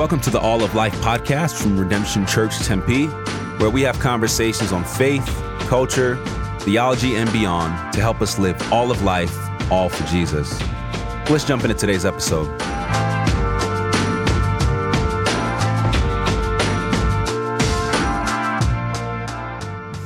[0.00, 3.08] Welcome to the All of Life podcast from Redemption Church Tempe,
[3.58, 5.26] where we have conversations on faith,
[5.68, 6.16] culture,
[6.60, 9.36] theology, and beyond to help us live all of life,
[9.70, 10.58] all for Jesus.
[11.28, 12.48] Let's jump into today's episode.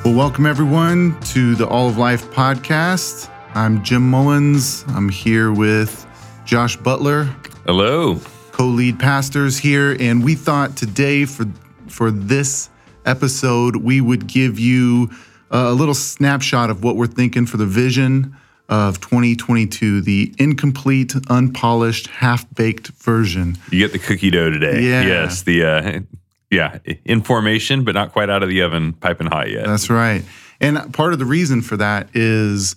[0.05, 3.31] Well, welcome everyone to the All of Life podcast.
[3.55, 4.85] I'm Jim Mullins.
[4.89, 6.05] I'm here with
[6.45, 7.33] Josh Butler,
[7.65, 8.19] Hello.
[8.55, 11.45] Co-lead pastors here, and we thought today for
[11.89, 12.71] for this
[13.05, 15.11] episode we would give you
[15.51, 18.37] a little snapshot of what we're thinking for the vision
[18.69, 23.59] of 2022, the incomplete, unpolished, half-baked version.
[23.71, 24.83] You get the cookie dough today.
[24.83, 25.03] Yeah.
[25.03, 25.43] Yes.
[25.43, 26.01] The uh,
[26.49, 29.67] yeah, in formation, but not quite out of the oven, piping hot yet.
[29.67, 30.23] That's right.
[30.61, 32.77] And part of the reason for that is,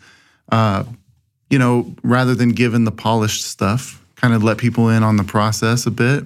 [0.52, 0.86] uh,
[1.52, 5.23] you know, rather than giving the polished stuff, kind of let people in on the
[5.23, 6.25] process a bit.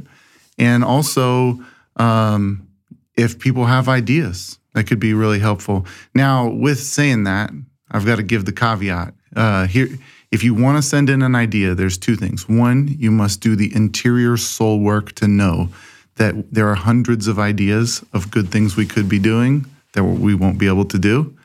[0.58, 1.60] And also,
[1.98, 2.68] um,
[3.16, 5.86] if people have ideas, that could be really helpful.
[6.16, 7.52] Now, with saying that,
[7.92, 9.14] I've got to give the caveat.
[9.36, 9.88] Uh, here,
[10.32, 12.48] if you want to send in an idea, there's two things.
[12.48, 15.70] One, you must do the interior soul work to know
[16.16, 20.34] that there are hundreds of ideas of good things we could be doing that we
[20.34, 21.36] won't be able to do.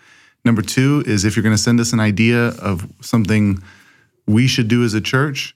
[0.44, 3.60] Number two is if you're going to send us an idea of something
[4.26, 5.55] we should do as a church,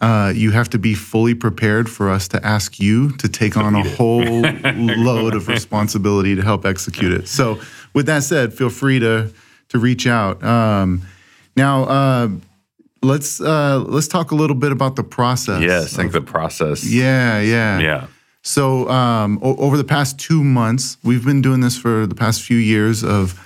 [0.00, 3.74] uh, you have to be fully prepared for us to ask you to take on
[3.74, 4.22] a whole
[4.74, 7.28] load of responsibility to help execute it.
[7.28, 7.60] So,
[7.94, 9.30] with that said, feel free to
[9.68, 10.42] to reach out.
[10.42, 11.02] Um,
[11.56, 12.28] now, uh,
[13.02, 15.62] let's uh, let's talk a little bit about the process.
[15.62, 15.92] yes.
[15.94, 16.84] I think of- the process.
[16.84, 18.06] yeah, yeah, Yeah.
[18.42, 22.42] so um, o- over the past two months, we've been doing this for the past
[22.42, 23.38] few years of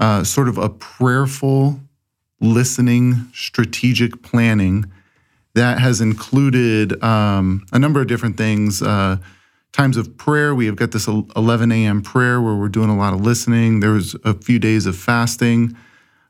[0.00, 1.78] uh, sort of a prayerful
[2.40, 4.90] listening, strategic planning
[5.54, 8.82] that has included um, a number of different things.
[8.82, 9.18] Uh,
[9.72, 10.54] times of prayer.
[10.54, 12.02] We have got this 11 a.m.
[12.02, 13.80] prayer where we're doing a lot of listening.
[13.80, 15.76] There was a few days of fasting,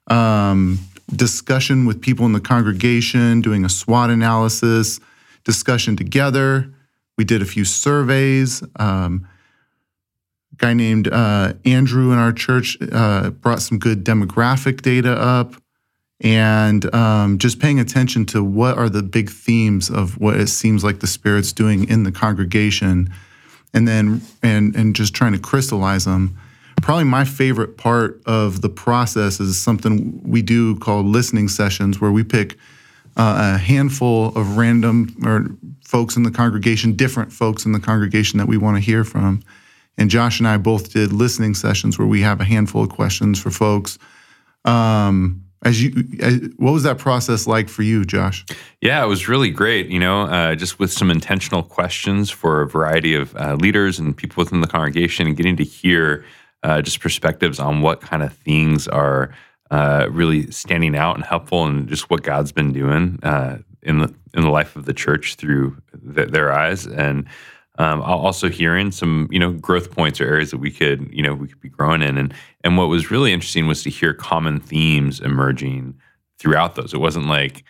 [0.09, 0.79] um,
[1.15, 5.01] discussion with people in the congregation, doing a SWOT analysis,
[5.45, 6.73] discussion together.
[7.17, 8.63] We did a few surveys.
[8.77, 9.27] Um,
[10.53, 15.55] a guy named uh, Andrew in our church uh, brought some good demographic data up,
[16.21, 20.85] and um, just paying attention to what are the big themes of what it seems
[20.85, 23.13] like the Spirit's doing in the congregation,
[23.73, 26.39] and then and and just trying to crystallize them.
[26.83, 32.11] Probably my favorite part of the process is something we do called listening sessions, where
[32.11, 32.57] we pick
[33.17, 35.47] uh, a handful of random or
[35.85, 39.43] folks in the congregation, different folks in the congregation that we want to hear from.
[39.99, 43.39] And Josh and I both did listening sessions where we have a handful of questions
[43.41, 43.99] for folks.
[44.65, 48.45] Um, as you, as, what was that process like for you, Josh?
[48.81, 49.89] Yeah, it was really great.
[49.89, 54.17] You know, uh, just with some intentional questions for a variety of uh, leaders and
[54.17, 56.25] people within the congregation, and getting to hear
[56.63, 59.35] uh, just perspectives on what kind of things are
[59.71, 64.15] uh, really standing out and helpful, and just what God's been doing uh, in the
[64.33, 65.77] in the life of the church through
[66.15, 67.27] th- their eyes, and
[67.81, 71.23] um, al- also hearing some you know growth points or areas that we could you
[71.23, 74.13] know we could be growing in, and and what was really interesting was to hear
[74.13, 75.99] common themes emerging
[76.39, 76.93] throughout those.
[76.93, 77.65] It wasn't like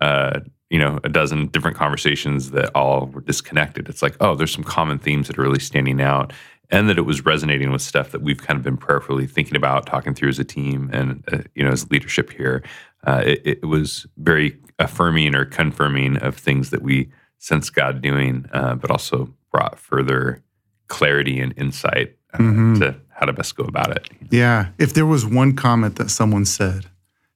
[0.00, 0.40] uh,
[0.70, 3.88] you know a dozen different conversations that all were disconnected.
[3.88, 6.32] It's like oh, there's some common themes that are really standing out,
[6.70, 9.84] and that it was resonating with stuff that we've kind of been prayerfully thinking about,
[9.84, 12.62] talking through as a team, and uh, you know as leadership here.
[13.04, 18.46] Uh, it, it was very affirming or confirming of things that we sense God doing,
[18.52, 20.42] uh, but also brought further
[20.88, 22.78] clarity and insight uh, Mhm.
[22.80, 24.10] to how to best go about it.
[24.30, 24.68] Yeah.
[24.78, 26.84] If there was one comment that someone said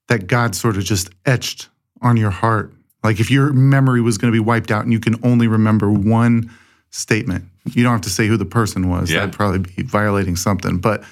[0.09, 1.71] that God sort of just etched
[2.03, 5.01] on your heart, like if your memory was going to be wiped out and you
[5.01, 6.51] can only remember one
[6.91, 9.11] statement, you don't have to say who the person was.
[9.11, 9.21] Yeah.
[9.21, 10.77] That'd probably be violating something.
[10.79, 11.03] But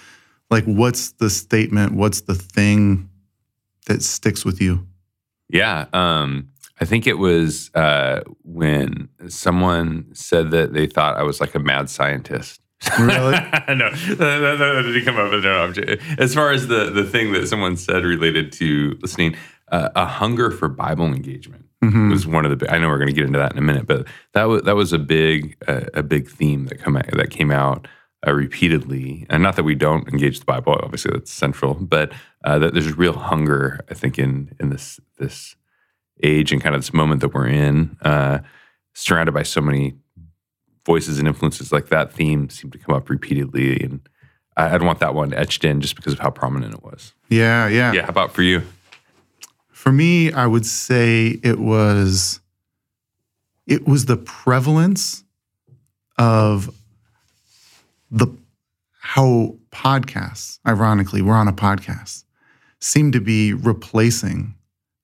[0.50, 1.92] like, what's the statement?
[1.94, 3.08] What's the thing
[3.86, 4.86] that sticks with you?
[5.48, 5.86] Yeah.
[5.94, 6.48] Um,
[6.81, 11.59] I think it was uh, when someone said that they thought I was like a
[11.59, 12.60] mad scientist.
[12.98, 13.33] Really?
[13.33, 15.33] no, that, that- that didn't come up.
[15.42, 15.72] No,
[16.19, 19.34] as far as the the thing that someone said related to listening,
[19.72, 22.10] uh, a hunger for Bible engagement Mhm.
[22.13, 22.57] was one of the.
[22.57, 24.63] big- I know we're going to get into that in a minute, but that was
[24.63, 27.89] that was a big uh, a big theme that come that came out
[28.27, 30.78] uh, repeatedly, and not that we don't engage the Bible.
[30.83, 32.13] Obviously, that's central, but
[32.45, 33.81] uh, that there's real hunger.
[33.91, 35.57] I think in in this this
[36.22, 38.38] age and kind of this moment that we're in, uh,
[38.94, 39.94] surrounded by so many
[40.84, 44.09] voices and influences like that theme seemed to come up repeatedly and
[44.59, 47.15] I'd want that one etched in just because of how prominent it was.
[47.28, 47.92] Yeah, yeah.
[47.92, 48.62] Yeah, how about for you?
[49.68, 52.41] For me, I would say it was
[53.66, 55.22] it was the prevalence
[56.18, 56.74] of
[58.10, 58.26] the
[59.00, 62.24] how podcasts, ironically, we're on a podcast,
[62.80, 64.54] seem to be replacing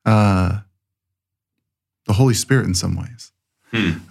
[0.04, 0.58] uh,
[2.06, 3.32] the Holy Spirit in some ways,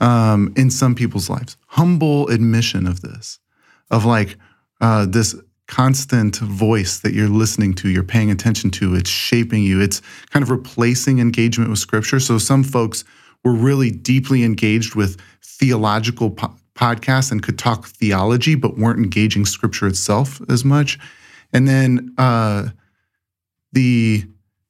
[0.02, 1.58] um, in some people's lives.
[1.68, 3.40] Humble admission of this,
[3.90, 4.38] of like
[4.82, 5.36] uh, this
[5.68, 10.44] constant voice that you're listening to, you're paying attention to, it's shaping you, it's kind
[10.44, 12.20] of replacing engagement with Scripture.
[12.20, 13.04] So some folks
[13.44, 19.46] were really deeply engaged with theological po- podcasts and could talk theology, but weren't engaging
[19.46, 21.00] Scripture itself as much.
[21.54, 22.70] And then uh,
[23.72, 24.26] the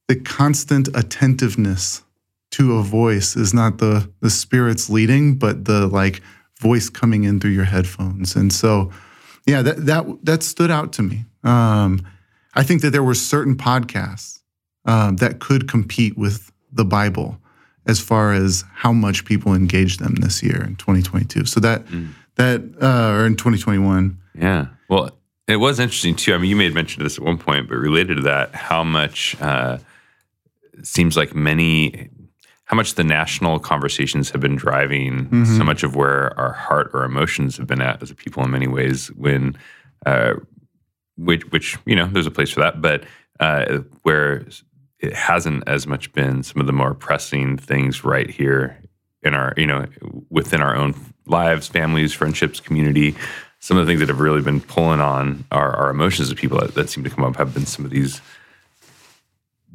[0.06, 2.02] the constant attentiveness
[2.56, 6.22] to a voice is not the the spirit's leading, but the like
[6.60, 8.36] voice coming in through your headphones.
[8.36, 8.90] And so,
[9.46, 11.24] yeah, that that that stood out to me.
[11.42, 12.06] Um,
[12.54, 14.40] I think that there were certain podcasts
[14.84, 17.38] um, that could compete with the Bible
[17.86, 21.44] as far as how much people engaged them this year in 2022.
[21.46, 21.84] So that
[22.36, 24.18] that uh, or in 2021.
[24.34, 24.66] Yeah.
[24.88, 25.10] Well,
[25.46, 26.34] it was interesting too.
[26.34, 28.82] I mean, you may have mentioned this at one point, but related to that, how
[28.82, 29.78] much uh,
[30.82, 32.10] seems like many,
[32.64, 37.04] how much the national conversations have been driving so much of where our heart or
[37.04, 39.08] emotions have been at as a people in many ways.
[39.08, 39.56] When,
[40.06, 40.34] uh,
[41.16, 43.04] which, which you know, there's a place for that, but
[43.38, 44.46] uh, where
[44.98, 48.80] it hasn't as much been some of the more pressing things right here
[49.22, 49.86] in our, you know,
[50.30, 50.94] within our own
[51.26, 53.14] lives, families, friendships, community.
[53.58, 56.58] Some of the things that have really been pulling on our, our emotions of people
[56.60, 58.22] that, that seem to come up have been some of these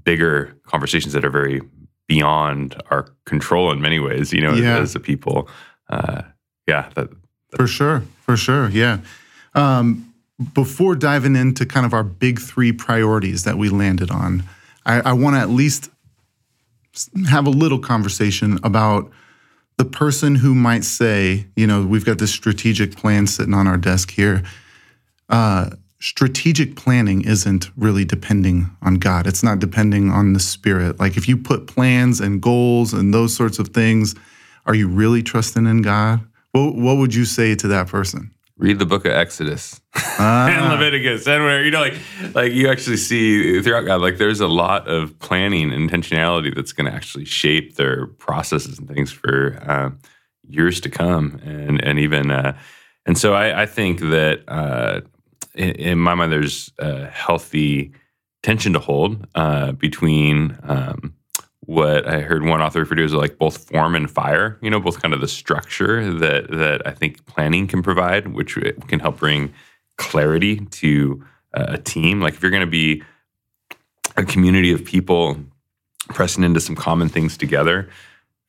[0.03, 1.62] bigger conversations that are very
[2.09, 4.79] beyond our control in many ways, you know, Yeah.
[4.79, 5.47] as, as a people.
[5.89, 6.23] Uh,
[6.67, 7.07] yeah, that,
[7.56, 8.97] For sure, for sure, yeah.
[9.56, 10.13] Um,
[10.53, 14.44] before diving into kind of our big three priorities that we landed on,
[14.85, 15.89] I, I want to at least
[17.29, 19.09] have a little conversation about
[19.77, 23.77] the person who might say, you know, we've got this strategic plan sitting on our
[23.77, 24.44] desk here.
[25.29, 25.69] Uh,
[26.00, 29.28] strategic planning isn't really depending on God.
[29.28, 31.00] It's not depending on the Spirit.
[31.00, 34.16] Like if you put plans and goals and those sorts of things,
[34.66, 36.22] are you really trusting in God?
[36.51, 38.31] What, what would you say to that person?
[38.60, 40.48] read the book of Exodus Ah.
[40.50, 41.96] and Leviticus and where you know like
[42.36, 46.74] like you actually see throughout God like there's a lot of planning and intentionality that's
[46.74, 49.90] going to actually shape their processes and things for uh,
[50.48, 52.56] years to come and and even uh,
[53.06, 55.01] and so I, I think that uh,
[55.56, 57.92] in, in my mind there's a healthy
[58.44, 61.13] tension to hold uh, between um,
[61.69, 64.80] what I heard one author refer to as like both form and fire, you know,
[64.80, 68.57] both kind of the structure that that I think planning can provide, which
[68.88, 69.54] can help bring
[69.98, 71.24] clarity to
[71.54, 72.22] uh, a team.
[72.22, 73.04] Like if you're going to be
[74.18, 75.38] a community of people
[76.10, 77.88] pressing into some common things together,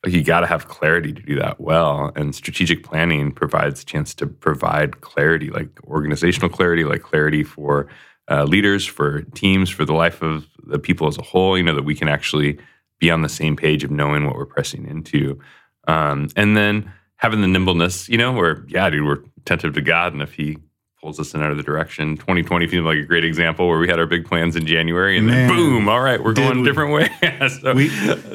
[0.07, 2.11] you got to have clarity to do that well.
[2.15, 7.87] And strategic planning provides a chance to provide clarity, like organizational clarity, like clarity for
[8.29, 11.57] uh, leaders, for teams, for the life of the people as a whole.
[11.57, 12.57] You know that we can actually
[12.99, 15.39] be on the same page of knowing what we're pressing into.
[15.87, 20.13] Um, and then having the nimbleness, you know, where, yeah, dude, we're attentive to God.
[20.13, 20.57] And if He
[21.01, 24.05] pulls us in another direction, 2020 feels like a great example where we had our
[24.05, 25.47] big plans in January and Man.
[25.47, 27.09] then boom, all right, we're going a different way.
[27.61, 27.89] so, We,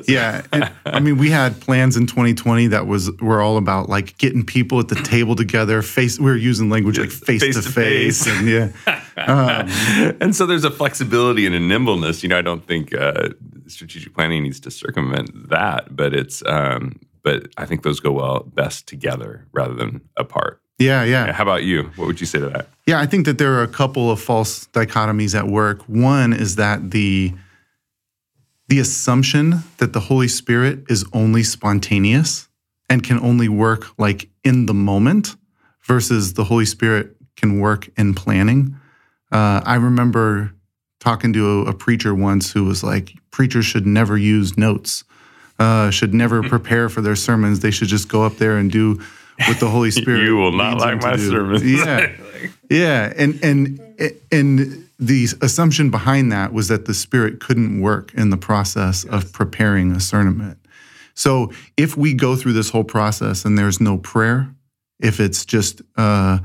[0.08, 4.18] yeah, and, I mean, we had plans in 2020 that was were all about like
[4.18, 5.80] getting people at the table together.
[5.80, 8.38] Face, we were using language like face, Face to to face, face.
[8.38, 12.24] and yeah, and so there's a flexibility and a nimbleness.
[12.24, 13.28] You know, I don't think uh,
[13.68, 18.40] strategic planning needs to circumvent that, but it's, um, but I think those go well
[18.54, 20.60] best together rather than apart.
[20.78, 21.32] Yeah, yeah.
[21.32, 21.90] How about you?
[21.96, 22.68] What would you say to that?
[22.86, 25.82] Yeah, I think that there are a couple of false dichotomies at work.
[25.88, 27.34] One is that the
[28.68, 32.48] the assumption that the Holy Spirit is only spontaneous
[32.90, 35.36] and can only work like in the moment
[35.82, 38.76] versus the Holy Spirit can work in planning.
[39.30, 40.52] Uh, I remember
[41.00, 45.04] talking to a, a preacher once who was like, preachers should never use notes,
[45.58, 47.60] uh, should never prepare for their sermons.
[47.60, 49.00] They should just go up there and do
[49.46, 50.24] what the Holy Spirit.
[50.24, 51.30] You will not like my do.
[51.30, 51.64] sermons.
[51.64, 52.12] Yeah,
[52.70, 58.30] yeah, and and and the assumption behind that was that the Spirit couldn't work in
[58.30, 60.58] the process of preparing a sermon.
[61.14, 64.54] So if we go through this whole process and there's no prayer,
[65.00, 66.38] if it's just uh,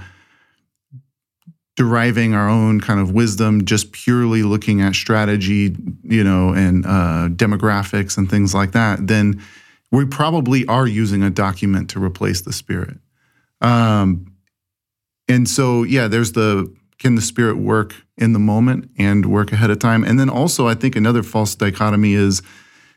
[1.75, 7.27] deriving our own kind of wisdom, just purely looking at strategy, you know, and uh,
[7.29, 9.41] demographics and things like that, then
[9.91, 12.98] we probably are using a document to replace the Spirit.
[13.60, 14.36] Um,
[15.27, 19.71] and so, yeah, there's the can the Spirit work in the moment and work ahead
[19.71, 20.03] of time?
[20.03, 22.41] And then also, I think another false dichotomy is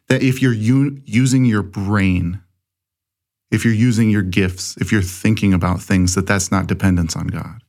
[0.08, 2.40] that if you're u- using your brain,
[3.50, 7.28] if you're using your gifts, if you're thinking about things, that that's not dependence on
[7.28, 7.62] God.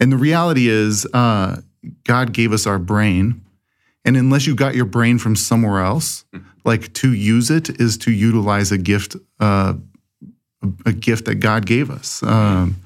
[0.00, 1.60] And the reality is, uh,
[2.04, 3.42] God gave us our brain.
[4.04, 6.24] And unless you got your brain from somewhere else,
[6.64, 9.74] like to use it is to utilize a gift, uh,
[10.86, 12.22] a gift that God gave us.
[12.22, 12.76] Um,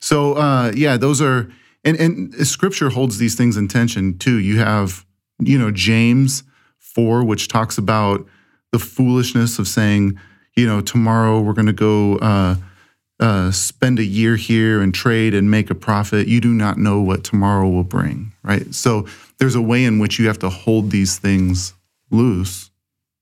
[0.00, 1.50] so uh, yeah, those are
[1.84, 4.38] and and Scripture holds these things in tension too.
[4.38, 5.04] You have
[5.38, 6.42] you know James
[6.78, 8.26] four, which talks about
[8.72, 10.18] the foolishness of saying,
[10.56, 12.56] you know, tomorrow we're going to go uh,
[13.20, 16.28] uh, spend a year here and trade and make a profit.
[16.28, 18.74] You do not know what tomorrow will bring, right?
[18.74, 19.06] So
[19.38, 21.74] there's a way in which you have to hold these things
[22.10, 22.70] loose.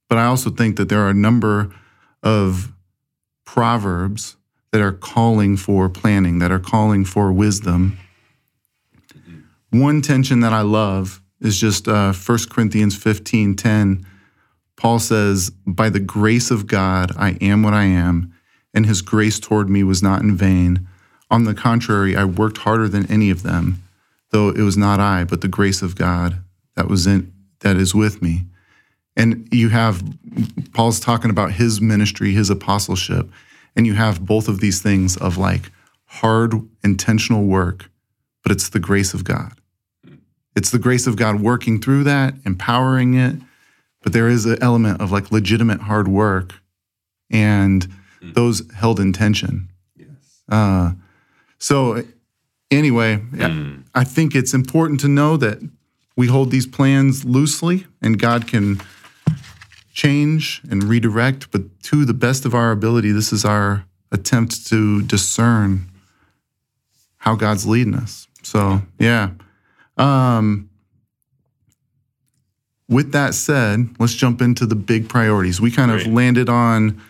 [0.09, 1.75] But I also think that there are a number
[2.23, 2.73] of
[3.45, 4.37] proverbs
[4.73, 7.99] that are calling for planning, that are calling for wisdom.
[9.71, 14.07] One tension that I love is just uh, 1 Corinthians 15 10.
[14.77, 18.35] Paul says, By the grace of God, I am what I am,
[18.75, 20.87] and his grace toward me was not in vain.
[21.31, 23.83] On the contrary, I worked harder than any of them,
[24.37, 26.43] though it was not I, but the grace of God
[26.75, 28.45] that was in that is with me.
[29.17, 30.05] And you have
[30.75, 33.31] Paul's talking about his ministry, his apostleship,
[33.75, 35.71] and you have both of these things of like
[36.05, 36.53] hard,
[36.85, 37.89] intentional work,
[38.43, 39.55] but it's the grace of God.
[40.55, 43.37] It's the grace of God working through that, empowering it.
[44.03, 46.53] But there is an element of like legitimate hard work
[47.31, 47.89] and
[48.21, 49.71] those held in tension.
[49.97, 50.43] Yes.
[50.47, 50.93] Uh,
[51.59, 52.05] so,
[52.71, 53.85] anyway, Mm.
[53.95, 55.59] I think it's important to know that
[56.17, 58.81] we hold these plans loosely and God can
[59.93, 65.03] change and redirect, but to the best of our ability, this is our attempt to
[65.03, 65.87] discern
[67.19, 68.27] how God's leading us.
[68.43, 69.31] So, yeah.
[69.97, 70.69] Um,
[72.89, 75.61] with that said, let's jump into the big priorities.
[75.61, 76.15] We kind of Great.
[76.15, 77.01] landed on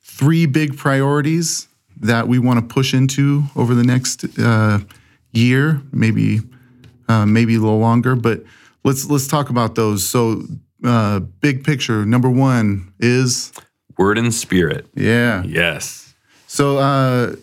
[0.00, 1.68] three big priorities
[2.02, 4.80] that we want to push into over the next uh,
[5.32, 6.40] year, maybe
[7.08, 8.14] uh, maybe a little longer.
[8.14, 8.42] But
[8.84, 10.06] let's let's talk about those.
[10.06, 10.42] So,
[10.84, 13.52] uh, big picture number one is
[13.98, 14.86] Word and spirit.
[14.94, 15.42] yeah.
[15.44, 16.14] Yes.
[16.46, 17.36] So, uh,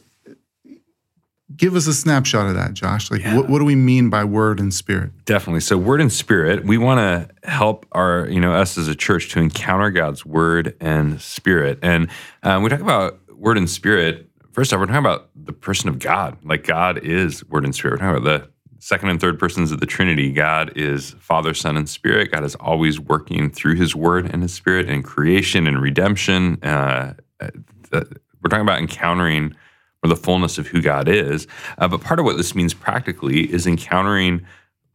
[1.56, 3.10] give us a snapshot of that, Josh.
[3.12, 3.36] Like, Yeah.
[3.38, 5.12] what, what do we mean by word and spirit?
[5.26, 5.62] Definitely.
[5.62, 9.30] So, word and spirit, we want to help our, you know, us as a church
[9.30, 11.80] to encounter God's word and spirit.
[11.82, 12.10] And
[12.44, 14.29] uh, we talk about word and spirit.
[14.52, 16.38] First off, we're talking about the person of God.
[16.44, 17.94] Like, God is word and spirit.
[18.00, 20.32] We're talking about the second and third persons of the Trinity.
[20.32, 22.32] God is Father, Son, and Spirit.
[22.32, 26.58] God is always working through his word and his spirit in creation and redemption.
[26.64, 27.50] Uh, uh,
[27.92, 29.54] the- we're talking about encountering
[30.02, 31.46] or the fullness of who God is.
[31.78, 34.46] Uh, but part of what this means practically is encountering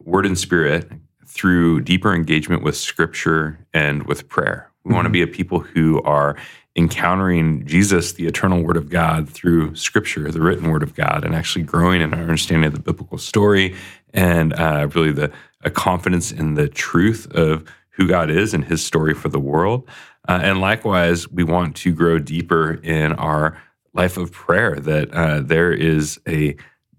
[0.03, 0.91] word and spirit
[1.27, 4.71] through deeper engagement with scripture and with prayer.
[4.83, 6.35] We want to be a people who are
[6.75, 11.33] encountering Jesus, the eternal word of God, through scripture, the written word of God, and
[11.33, 13.75] actually growing in our understanding of the biblical story
[14.13, 15.31] and uh, really the
[15.63, 19.89] a confidence in the truth of who God is and his story for the world.
[20.27, 23.61] Uh, and likewise, we want to grow deeper in our
[23.93, 26.55] life of prayer, that uh, there is a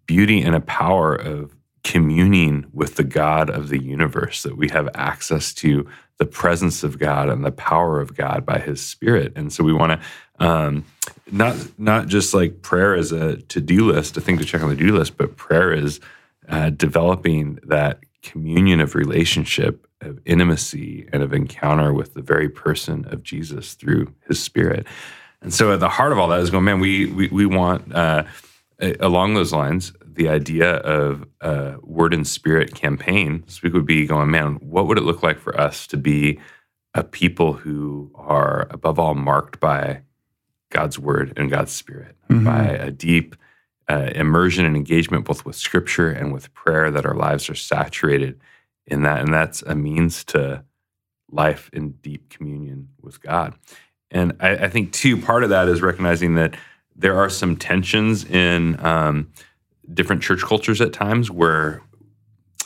[0.06, 1.54] beauty and a power of
[1.84, 5.86] communing with the God of the universe, that we have access to
[6.18, 9.32] the presence of God and the power of God by His Spirit.
[9.36, 10.84] And so we want to um,
[11.30, 14.68] not not just like prayer as a to do list, a thing to check on
[14.68, 16.00] the do list, but prayer is
[16.48, 23.06] uh, developing that communion of relationship, of intimacy, and of encounter with the very person
[23.08, 24.86] of Jesus through His Spirit.
[25.42, 27.94] And so at the heart of all that is going, man, we we, we want
[27.94, 28.24] uh,
[29.00, 33.42] along those lines the idea of a word and spirit campaign.
[33.46, 36.40] This week would be going, man, what would it look like for us to be
[36.94, 40.00] a people who are above all marked by
[40.70, 43.36] God's word and God's spirit, by a deep
[43.88, 48.40] uh, immersion and engagement both with scripture and with prayer, that our lives are saturated
[48.86, 49.20] in that.
[49.20, 50.64] And that's a means to
[51.30, 53.54] life in deep communion with God.
[54.10, 56.56] And I, I think, too, part of that is recognizing that
[56.94, 59.30] there are some tensions in um,
[59.92, 61.82] different church cultures at times where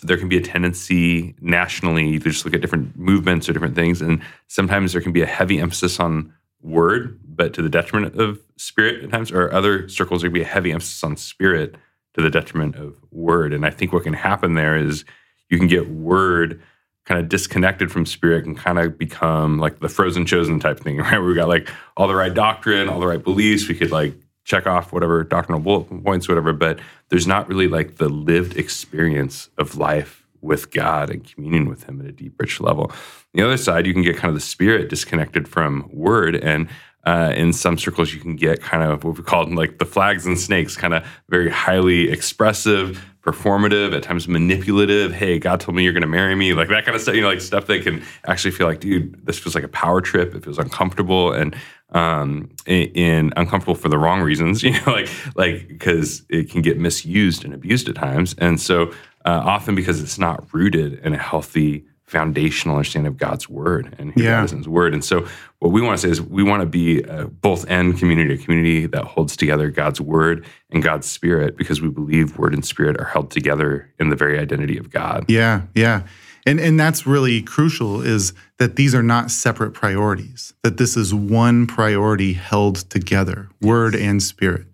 [0.02, 4.00] there can be a tendency nationally you just look at different movements or different things
[4.00, 8.38] and sometimes there can be a heavy emphasis on word but to the detriment of
[8.56, 11.76] spirit at times or other circles there can be a heavy emphasis on spirit
[12.14, 13.52] to the detriment of word.
[13.52, 15.04] And i think what can happen there is
[15.48, 16.62] you can get word
[17.06, 20.96] kind of disconnected from spirit and kind of become like the frozen chosen type thing
[20.98, 21.18] right?
[21.18, 23.68] Where we got like all the right doctrine all the right beliefs.
[23.68, 27.96] We could like check off whatever doctrinal bullet points whatever but there's not really like
[27.96, 32.60] the lived experience of life with God and communion with Him at a deep, rich
[32.60, 32.84] level.
[32.84, 32.94] On
[33.34, 36.36] The other side, you can get kind of the spirit disconnected from word.
[36.36, 36.68] And
[37.04, 40.26] uh, in some circles, you can get kind of what we call like the flags
[40.26, 45.12] and snakes, kind of very highly expressive, performative, at times manipulative.
[45.12, 47.14] Hey, God told me you're going to marry me, like that kind of stuff.
[47.14, 50.00] You know, like stuff that can actually feel like, dude, this feels like a power
[50.00, 50.34] trip.
[50.34, 51.56] It feels uncomfortable and
[51.92, 54.62] um, in, uncomfortable for the wrong reasons.
[54.70, 58.92] You know, like like because it can get misused and abused at times, and so
[59.24, 64.12] uh, often because it's not rooted in a healthy foundational understanding of God's word and
[64.12, 64.38] who yeah.
[64.38, 64.92] God is in His word.
[64.92, 65.26] And so,
[65.60, 68.38] what we want to say is we want to be a both end community, a
[68.38, 73.00] community that holds together God's word and God's spirit, because we believe word and spirit
[73.00, 75.24] are held together in the very identity of God.
[75.28, 76.02] Yeah, yeah.
[76.46, 81.12] And, and that's really crucial is that these are not separate priorities, that this is
[81.14, 84.66] one priority held together, word and spirit.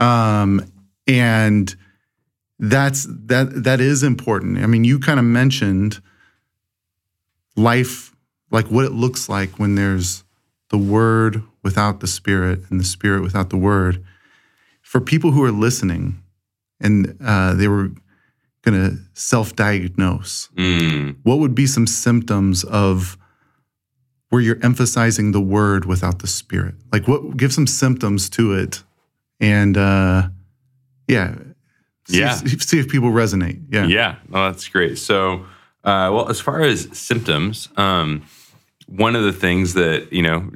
[0.00, 0.72] Um,
[1.06, 1.74] and
[2.58, 4.58] that's that that is important.
[4.58, 6.00] I mean, you kind of mentioned
[7.56, 8.14] life,
[8.50, 10.24] like what it looks like when there's
[10.70, 14.04] the word without the spirit and the spirit without the word.
[14.80, 16.22] For people who are listening
[16.80, 17.90] and uh, they were
[18.62, 21.16] going to self diagnose, mm.
[21.22, 23.18] what would be some symptoms of
[24.30, 26.74] where you're emphasizing the word without the spirit?
[26.92, 28.82] Like, what give some symptoms to it?
[29.40, 30.28] And uh,
[31.08, 31.34] yeah.
[32.08, 32.40] See yeah.
[32.44, 33.62] If, see if people resonate.
[33.70, 33.86] Yeah.
[33.86, 34.16] Yeah.
[34.28, 34.98] No, that's great.
[34.98, 35.44] So,
[35.84, 38.24] uh, well, as far as symptoms, um,
[38.86, 40.50] one of the things that you know,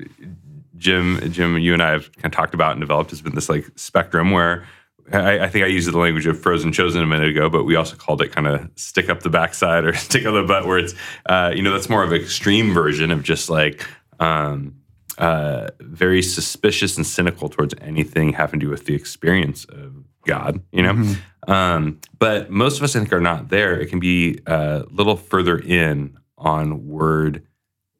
[0.77, 3.49] Jim, Jim, you and I have kind of talked about and developed has been this
[3.49, 4.67] like spectrum where
[5.13, 7.77] I, I, think I used the language of frozen chosen a minute ago, but we
[7.77, 10.79] also called it kind of stick up the backside or stick up the butt, where
[10.79, 10.95] it's
[11.27, 13.87] uh, you know that's more of an extreme version of just like
[14.21, 14.75] um,
[15.19, 19.93] uh, very suspicious and cynical towards anything having to do with the experience of
[20.25, 20.95] God, you know.
[20.95, 21.51] Mm-hmm.
[21.51, 23.81] Um, but most of us, I think, are not there.
[23.81, 27.47] It can be a little further in on word,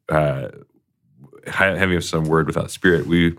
[0.09, 0.49] uh,
[1.47, 3.07] having some word without spirit.
[3.07, 3.35] We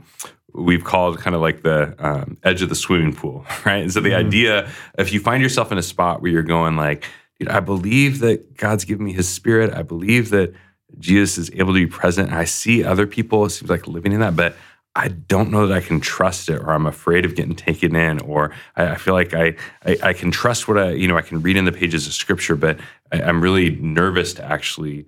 [0.55, 3.83] we've called kind of like the um, edge of the swimming pool, right?
[3.83, 4.27] And so the mm-hmm.
[4.27, 7.05] idea, if you find yourself in a spot where you're going like,
[7.39, 9.75] dude, I believe that God's given me His Spirit.
[9.75, 10.55] I believe that
[10.99, 12.33] Jesus is able to be present.
[12.33, 13.45] I see other people.
[13.45, 14.57] It seems like living in that, but
[14.95, 18.21] I don't know that I can trust it, or I'm afraid of getting taken in,
[18.21, 21.23] or I, I feel like I, I, I can trust what I you know I
[21.23, 22.81] can read in the pages of Scripture, but
[23.13, 25.07] I, am really nervous to actually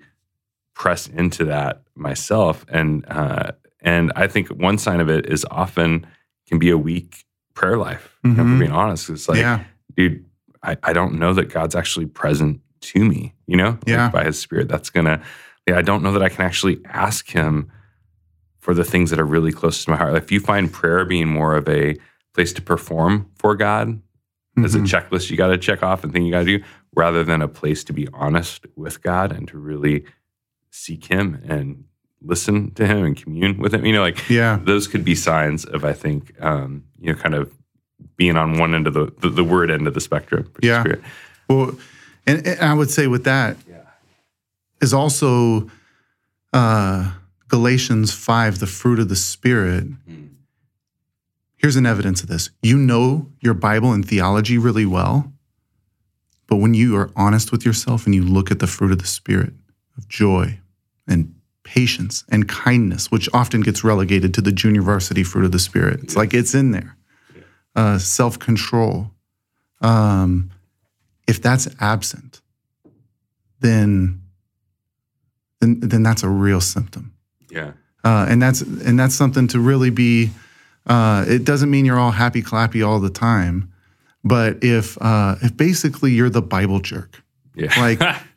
[0.81, 2.65] press into that myself.
[2.71, 6.07] And uh, and I think one sign of it is often
[6.49, 8.17] can be a weak prayer life.
[8.23, 8.59] For mm-hmm.
[8.59, 9.65] being honest, it's like, yeah.
[9.95, 10.25] dude,
[10.63, 13.35] I, I don't know that God's actually present to me.
[13.47, 14.69] You know, yeah, like by His Spirit.
[14.69, 15.23] That's gonna.
[15.69, 17.71] Yeah, I don't know that I can actually ask Him
[18.59, 20.17] for the things that are really close to my heart.
[20.17, 21.95] If you find prayer being more of a
[22.33, 24.65] place to perform for God mm-hmm.
[24.65, 24.87] as a mm-hmm.
[24.87, 26.65] checklist you got to check off and thing you got to do,
[26.95, 30.07] rather than a place to be honest with God and to really
[30.71, 31.85] seek Him and
[32.23, 35.65] listen to Him and commune with Him, you know, like yeah, those could be signs
[35.65, 37.53] of I think um, you know kind of
[38.17, 40.51] being on one end of the the, the word end of the spectrum.
[40.63, 40.83] Yeah.
[40.83, 41.03] Spirit.
[41.49, 41.79] Well,
[42.27, 43.83] and, and, I would say with that yeah.
[44.81, 45.71] is also.
[46.53, 47.13] Uh,
[47.51, 49.85] Galatians 5, the fruit of the Spirit.
[50.09, 50.29] Mm.
[51.57, 52.51] Here's an evidence of this.
[52.63, 55.33] You know your Bible and theology really well,
[56.47, 59.07] but when you are honest with yourself and you look at the fruit of the
[59.07, 59.53] Spirit
[60.01, 60.59] of joy
[61.07, 65.59] and patience and kindness, which often gets relegated to the junior varsity fruit of the
[65.59, 66.97] Spirit, it's like it's in there.
[67.77, 69.11] Uh, Self control.
[69.81, 70.51] Um,
[71.29, 72.41] if that's absent,
[73.61, 74.23] then,
[75.61, 77.15] then then that's a real symptom.
[77.51, 77.73] Yeah.
[78.03, 80.31] Uh, and that's and that's something to really be.
[80.87, 83.73] Uh, it doesn't mean you're all happy clappy all the time,
[84.25, 87.23] but if uh, if basically you're the Bible jerk,
[87.55, 87.73] yeah.
[87.79, 88.01] like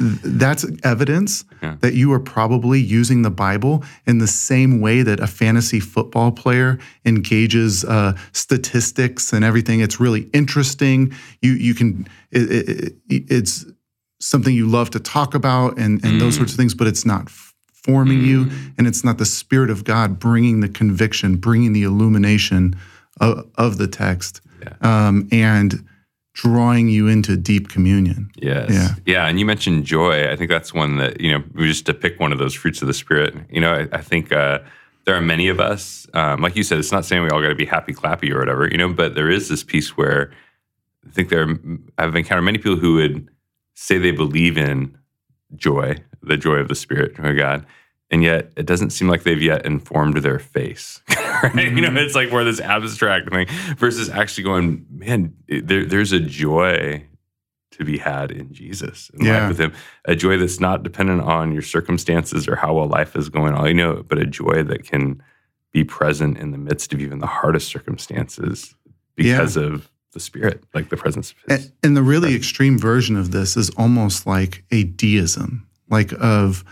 [0.00, 1.76] that's evidence yeah.
[1.80, 6.32] that you are probably using the Bible in the same way that a fantasy football
[6.32, 9.80] player engages uh, statistics and everything.
[9.80, 11.12] It's really interesting.
[11.42, 13.66] You you can it, it, it's
[14.20, 16.20] something you love to talk about and and mm.
[16.20, 18.26] those sorts of things, but it's not forming mm.
[18.26, 22.74] you, and it's not the Spirit of God bringing the conviction, bringing the illumination
[23.20, 24.74] of, of the text, yeah.
[24.80, 25.84] um, and
[26.42, 28.30] drawing you into deep communion.
[28.36, 28.70] Yes.
[28.70, 28.94] Yeah.
[29.04, 29.26] Yeah.
[29.26, 30.30] And you mentioned joy.
[30.30, 32.80] I think that's one that, you know, we just to pick one of those fruits
[32.80, 34.60] of the Spirit, you know, I, I think uh,
[35.04, 37.48] there are many of us, um, like you said, it's not saying we all got
[37.48, 40.32] to be happy, clappy or whatever, you know, but there is this piece where
[41.06, 41.58] I think there, are,
[41.98, 43.28] I've encountered many people who would
[43.74, 44.96] say they believe in
[45.56, 47.66] joy, the joy of the Spirit, of God.
[48.10, 51.00] And yet, it doesn't seem like they've yet informed their face.
[51.42, 51.52] right?
[51.54, 51.76] Mm-hmm.
[51.78, 56.20] You know, it's like more this abstract thing versus actually going, man, there, there's a
[56.20, 57.04] joy
[57.72, 59.40] to be had in Jesus, in Yeah.
[59.40, 59.72] life with Him.
[60.04, 63.66] A joy that's not dependent on your circumstances or how well life is going, all
[63.68, 65.22] you know, but a joy that can
[65.72, 68.74] be present in the midst of even the hardest circumstances
[69.14, 71.64] because of the Spirit, like the presence of His.
[71.66, 76.64] And, and the really extreme version of this is almost like a deism, like of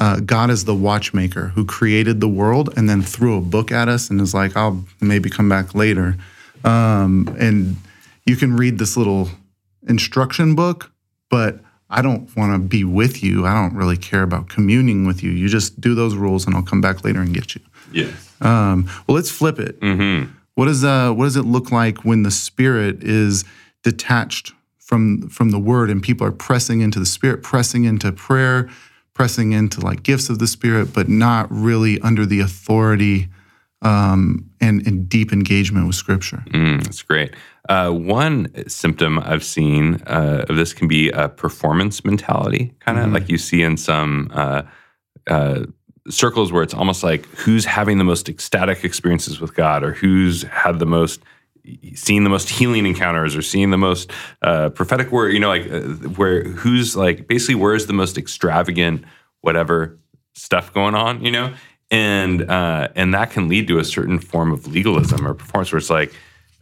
[0.00, 3.86] uh, God is the watchmaker who created the world and then threw a book at
[3.86, 6.16] us and is like, I'll maybe come back later.
[6.64, 7.76] Um, and
[8.24, 9.28] you can read this little
[9.86, 10.90] instruction book,
[11.28, 11.60] but
[11.90, 13.44] I don't want to be with you.
[13.44, 15.30] I don't really care about communing with you.
[15.32, 17.60] You just do those rules and I'll come back later and get you.
[17.92, 18.26] yes.
[18.40, 19.78] Um, well, let's flip it.
[19.80, 20.32] Mm-hmm.
[20.54, 23.44] What does uh what does it look like when the spirit is
[23.82, 28.70] detached from from the word and people are pressing into the spirit, pressing into prayer,
[29.20, 33.28] pressing into like gifts of the spirit, but not really under the authority
[33.82, 36.42] um, and, and deep engagement with scripture.
[36.46, 37.34] Mm, that's great.
[37.68, 43.12] Uh, one symptom I've seen uh, of this can be a performance mentality, kind of
[43.12, 44.62] like you see in some uh,
[45.26, 45.64] uh,
[46.08, 50.44] circles where it's almost like who's having the most ecstatic experiences with God, or who's
[50.44, 51.20] had the most
[51.94, 54.10] seen the most healing encounters, or seeing the most
[54.42, 55.32] uh, prophetic word.
[55.32, 55.80] You know, like uh,
[56.16, 59.04] where who's like basically where's the most extravagant
[59.40, 59.98] whatever
[60.34, 61.24] stuff going on.
[61.24, 61.54] You know.
[61.92, 65.78] And uh, and that can lead to a certain form of legalism or performance, where
[65.78, 66.14] it's like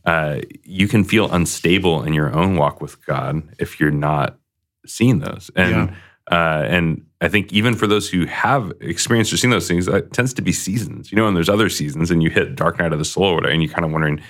[0.07, 4.39] uh, you can feel unstable in your own walk with God if you're not
[4.87, 5.51] seeing those.
[5.55, 5.91] And
[6.31, 10.15] uh, and I think even for those who have experienced or seen those things, it
[10.15, 11.27] tends to be seasons, you know.
[11.27, 13.63] And there's other seasons, and you hit dark night of the soul, or whatever, and
[13.63, 14.23] you're kind of wondering,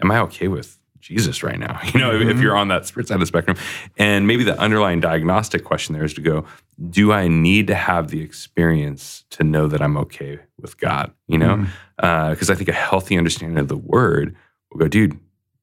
[0.00, 1.80] am I okay with Jesus right now?
[1.92, 3.56] You know, if, if you're on that spirit side of the spectrum,
[3.98, 6.46] and maybe the underlying diagnostic question there is to go,
[6.88, 11.12] do I need to have the experience to know that I'm okay with God?
[11.26, 14.36] You know, because I think a healthy understanding of the Word
[14.70, 15.18] will go, dude,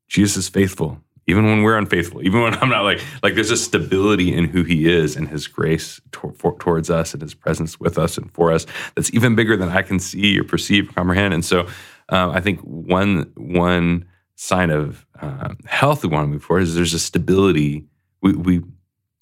[0.08, 3.36] Jesus is faithful, even when we're unfaithful, even when I'm not like like.
[3.36, 7.22] There's a stability in who He is and His grace tor- for, towards us and
[7.22, 8.66] His presence with us and for us
[8.96, 11.34] that's even bigger than I can see or perceive or comprehend.
[11.34, 11.68] And so,
[12.10, 14.06] um, I think one one
[14.42, 17.86] sign of uh, health we want to move forward is there's a stability.
[18.22, 18.62] We we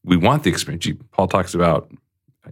[0.04, 0.88] we want the experience.
[1.12, 1.92] Paul talks about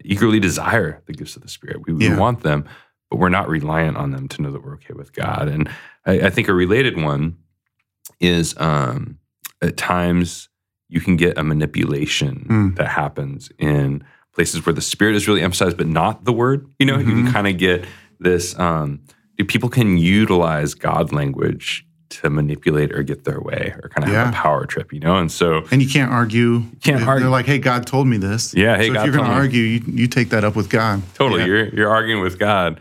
[0.03, 1.85] eagerly desire the gifts of the Spirit.
[1.87, 2.17] We, we Yeah.
[2.17, 2.65] want them,
[3.09, 5.47] but we're not reliant on them to know that we're okay with God.
[5.47, 5.69] And
[6.05, 7.37] I, I think a related one
[8.19, 9.19] is um,
[9.61, 10.49] at times
[10.89, 12.75] you can get a manipulation Mm.
[12.77, 16.67] that happens in places where the spirit is really emphasized, but not the word.
[16.79, 17.85] You know, you can kind of get
[18.19, 18.57] this.
[18.59, 19.01] Um,
[19.47, 24.29] people can utilize God language to manipulate or get their way, or kind of have
[24.29, 24.93] a power trip.
[24.93, 26.61] You know, and so And you can't argue.
[26.81, 27.29] can't They're argue.
[27.29, 29.41] like, "Hey, God told me this." Yeah, hey, so God if you're going to me.
[29.41, 31.01] argue, you, you take that up with God.
[31.15, 31.47] Totally, Yeah.
[31.47, 32.79] you're you're arguing with God.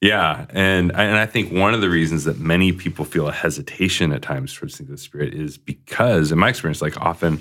[0.00, 4.12] Yeah, and and I think one of the reasons that many people feel a hesitation
[4.12, 7.40] at times towards things of the spirit is because, in my experience, like often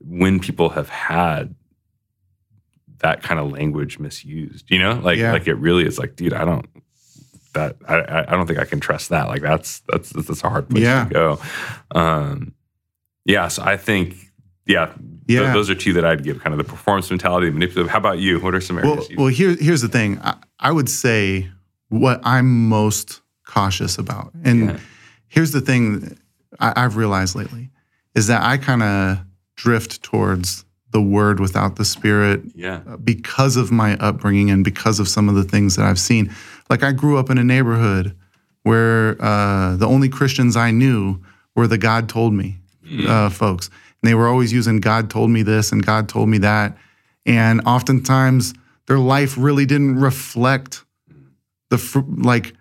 [0.00, 1.54] when people have had
[2.98, 5.32] that kind of language misused, you know, like Yeah.
[5.32, 6.66] like it really is like, dude, I don't
[7.54, 9.28] that I I- don't think I can trust that.
[9.28, 11.04] Like that's that's that's a hard place Yeah.
[11.04, 11.38] to go.
[11.94, 12.54] Um,
[13.24, 14.16] yeah, so I think
[14.66, 15.52] yeah, th- Yeah.
[15.52, 17.90] those are two that I'd give kind of the performance mentality, the manipulative.
[17.90, 18.38] How about you?
[18.40, 18.96] What are some areas?
[18.98, 20.18] Well, you well, here, here's the thing.
[20.22, 21.50] I, I would say
[21.88, 24.78] what I'm most cautious about, and Yeah.
[25.26, 26.16] here's the thing
[26.60, 27.70] I, I've realized lately
[28.14, 29.18] is that I kind of
[29.56, 32.80] drift towards the word without the spirit yeah.
[32.88, 36.32] uh, because of my upbringing and because of some of the things that I've seen.
[36.70, 38.16] Like I grew up in a neighborhood
[38.62, 41.20] where uh, the only Christians I knew
[41.56, 42.60] were the God told me
[43.06, 46.38] uh, folks, and they were always using God told me this and God told me
[46.38, 46.78] that,
[47.26, 48.54] and oftentimes
[48.86, 50.84] their life really didn't reflect
[51.70, 52.54] the fr- like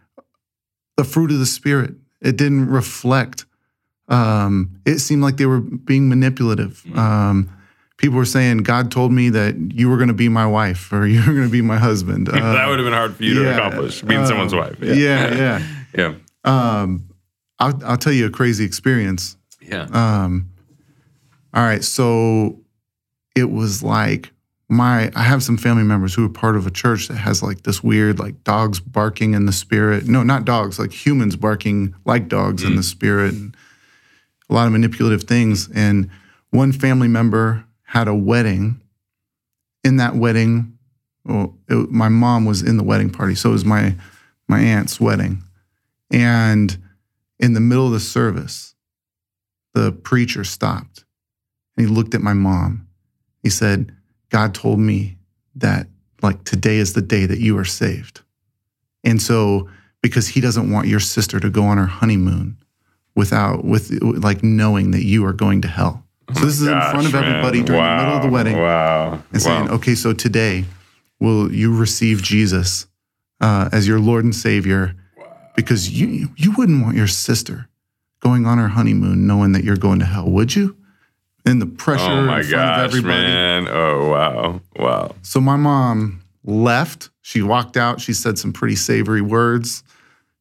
[0.98, 1.96] the fruit of the spirit.
[2.22, 3.46] It didn't reflect.
[4.08, 6.84] Um, it seemed like they were being manipulative.
[6.96, 7.50] Um,
[8.00, 11.06] people were saying, "God told me that you were going to be my wife or
[11.14, 13.36] you were going to be my husband." Uh, that would have been hard for you
[13.36, 14.78] to accomplish, being uh, someone's wife.
[14.82, 15.62] yeah, yeah.
[15.96, 16.14] yeah,
[16.46, 17.06] Um,
[17.60, 19.38] I'll, I'll tell you a crazy experience.
[19.62, 19.84] yeah.
[19.92, 20.50] Um,
[21.54, 22.60] all right, so
[23.36, 24.32] it was like
[24.70, 27.64] my I have some family members who are part of a church that has like
[27.64, 30.08] this weird like dogs barking in the spirit.
[30.08, 33.56] No, not dogs, like humans barking like dogs in the spirit and
[34.50, 35.70] a lot of manipulative things.
[35.74, 36.10] And
[36.52, 38.80] one family member had a wedding.
[39.84, 40.78] In that wedding,
[41.26, 43.96] well, it, my mom was in the wedding party, so it was my
[44.48, 45.42] my aunt's wedding.
[46.12, 46.78] And
[47.40, 48.76] in the middle of the service,
[49.74, 51.06] the preacher stopped
[51.78, 52.88] and he looked at my mom.
[53.42, 53.96] He said,
[54.30, 55.18] God told me
[55.56, 55.88] that
[56.22, 58.22] like today is the day that you are saved.
[59.04, 59.70] And so
[60.02, 62.58] because he doesn't want your sister to go on her honeymoon
[63.16, 66.06] without with like knowing that you are going to hell.
[66.36, 67.24] So this is in front of Gosh, man.
[67.36, 68.58] everybody during the middle of the wedding.
[68.58, 69.22] Wow.
[69.32, 69.74] and saying, wow.
[69.76, 70.66] okay, so today,
[71.20, 72.86] will you receive Jesus
[73.42, 74.96] uh, as your Lord and Savior?
[75.56, 77.68] Because you you wouldn't want your sister
[78.22, 80.76] going on her honeymoon knowing that you're going to hell, would you?
[81.46, 83.24] And the pressure Oh my in front of gosh, everybody.
[83.24, 83.68] man.
[83.68, 84.62] Oh wow.
[84.78, 85.16] Wow.
[85.22, 87.10] So my mom left.
[87.22, 88.00] She walked out.
[88.02, 89.84] She said some pretty savory words.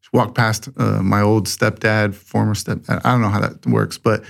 [0.00, 3.00] She walked past uh, my old stepdad, former stepdad.
[3.04, 4.22] I don't know how that works, but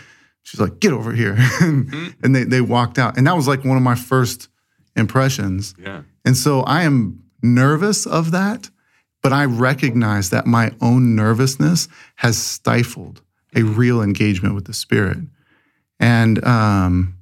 [0.49, 3.17] she's like, "Get over here," and they they walked out.
[3.19, 4.49] And that was like one of my first
[4.97, 5.75] impressions.
[5.79, 6.03] Yeah.
[6.25, 8.71] And so I am nervous of that,
[9.23, 13.23] but I recognize that my own nervousness has stifled
[13.55, 15.19] a real engagement with the Spirit.
[16.01, 17.15] And um,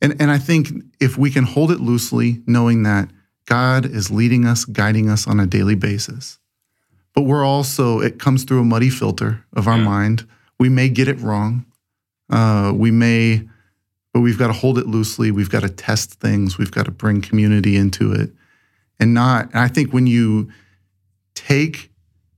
[0.00, 0.68] and and I think
[1.00, 3.10] if we can hold it loosely, knowing that
[3.46, 6.38] God is leading us, guiding us on a daily basis,
[7.14, 9.84] but we're also it comes through a muddy filter of our Yeah.
[9.84, 10.26] mind.
[10.58, 11.66] We may get it wrong.
[12.30, 13.48] Uh, we may
[14.12, 15.30] but we've got to hold it loosely.
[15.30, 16.58] We've got to test things.
[16.58, 18.30] We've got to bring community into it.
[18.98, 20.50] And not, and I think when you
[21.34, 21.92] take,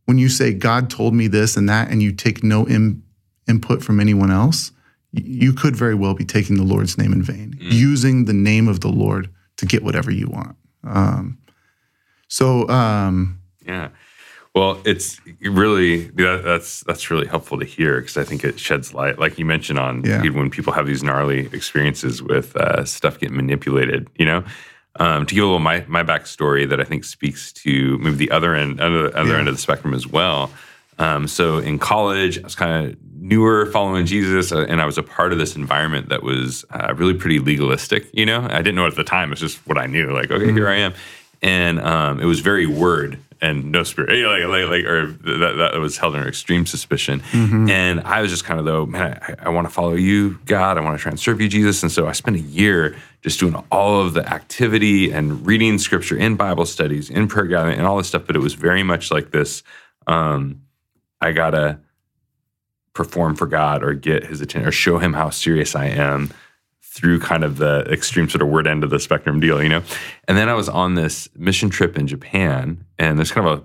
[0.04, 3.02] when you say, God told me this and that, and you take no in,
[3.48, 4.72] input from anyone else,
[5.12, 8.80] you could very well be taking the Lord's name in vain, using the name of
[8.80, 10.56] the Lord to get whatever you want.
[10.84, 11.38] Um,
[12.28, 13.88] so, um, Yeah.
[14.54, 18.92] Well, it's really that, that's that's really helpful to hear because I think it sheds
[18.92, 20.28] light, like you mentioned, on Yeah.
[20.30, 24.08] when people have these gnarly experiences with uh, stuff getting manipulated.
[24.18, 24.44] You know,
[24.98, 28.32] um, to give a little my my backstory that I think speaks to maybe the
[28.32, 29.38] other end other, other Yeah.
[29.38, 30.50] end of the spectrum as well.
[30.98, 34.98] Um, so in college, I was kind of newer following Jesus, uh, and I was
[34.98, 38.08] a part of this environment that was uh, really pretty legalistic.
[38.12, 40.10] You know, I didn't know it at the time; it's just what I knew.
[40.12, 40.92] Like, okay, here I am,
[41.40, 45.06] and um, it was very word and no spirit, You know, like, like, like or
[45.06, 47.22] that, that was held under extreme suspicion.
[47.70, 50.76] And I was just kind of though, man, I, I want to follow you, God.
[50.76, 51.82] I want to try and serve you, Jesus.
[51.82, 56.16] And so I spent a year just doing all of the activity and reading scripture
[56.16, 58.24] in Bible studies, in prayer gathering, and all this stuff.
[58.26, 59.62] But it was very much like this.
[60.06, 60.62] Um,
[61.20, 61.78] I gotta
[62.92, 66.30] perform for God or get his attention or show him how serious I am
[67.00, 69.82] through kind of the extreme sort of word end of the spectrum deal, you know?
[70.28, 73.64] And then I was on this mission trip in Japan, and there's kind of a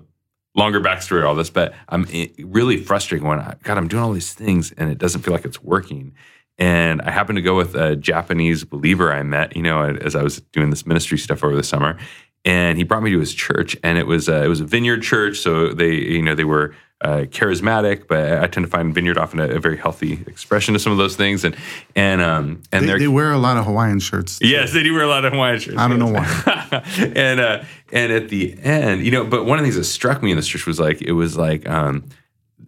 [0.58, 4.02] longer backstory to all this, but I'm eh, really frustrated when, I, God, I'm doing
[4.02, 6.14] all these things and it doesn't feel like it's working.
[6.56, 10.22] And I happened to go with a Japanese believer I met, you know, as I
[10.22, 11.98] was doing this ministry stuff over the summer.
[12.46, 15.02] And he brought me to his church, and it was a, it was a vineyard
[15.02, 15.38] church.
[15.38, 19.38] So they, you know, they were uh, charismatic, but I tend to find vineyard often
[19.38, 21.44] a, a very healthy expression of some of those things.
[21.44, 21.54] And
[21.94, 24.38] and um and they, they're wear a lot of Hawaiian shirts.
[24.40, 25.76] Yes, they do wear a lot of Hawaiian shirts.
[25.78, 26.82] I don't know why.
[27.14, 30.22] and uh, and at the end, you know, but one of the things that struck
[30.22, 32.04] me in this church was like it was like um,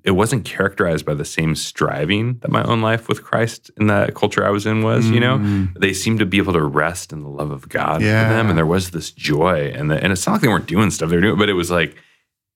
[0.04, 4.12] it wasn't characterized by the same striving that my own life with Christ in the
[4.14, 5.08] culture I was in was.
[5.08, 8.28] You know, they seemed to be able to rest in the love of God Yeah.
[8.28, 10.66] for them, and there was this joy, and the, and it's not like they weren't
[10.66, 11.96] doing stuff; they were doing, but it was like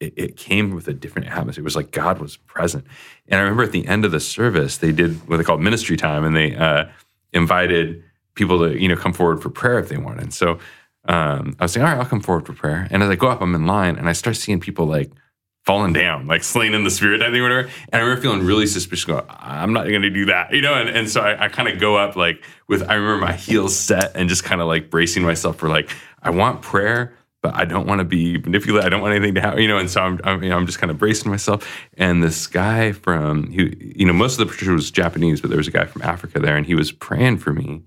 [0.02, 1.62] it, it came with a different atmosphere.
[1.62, 2.84] It was like God was present.
[3.28, 5.96] And I remember at the end of the service, they did what they called ministry
[5.96, 6.86] time, and they uh,
[7.32, 8.02] invited
[8.34, 10.22] people to you know come forward for prayer if they wanted.
[10.22, 10.58] And so
[11.06, 12.88] um, I was saying, all right, I'll come forward for prayer.
[12.90, 15.12] And as I go up, I'm in line, and I start seeing people like
[15.64, 17.68] falling down, like slain in the spirit, I think, whatever.
[17.92, 19.04] And I remember feeling really suspicious.
[19.04, 20.74] Going, I'm not going to do that, you know.
[20.74, 23.78] And, and so I, I kind of go up like with I remember my heels
[23.78, 27.64] set and just kind of like bracing myself for like I want prayer but I
[27.64, 28.86] don't want to be manipulated.
[28.86, 29.78] I don't want anything to happen, you know.
[29.78, 31.68] And so I'm, I'm, you know, I'm just kind of bracing myself.
[31.98, 35.58] And this guy from, who, you know, most of the church was Japanese, but there
[35.58, 37.82] was a guy from Africa there, and he was praying for me.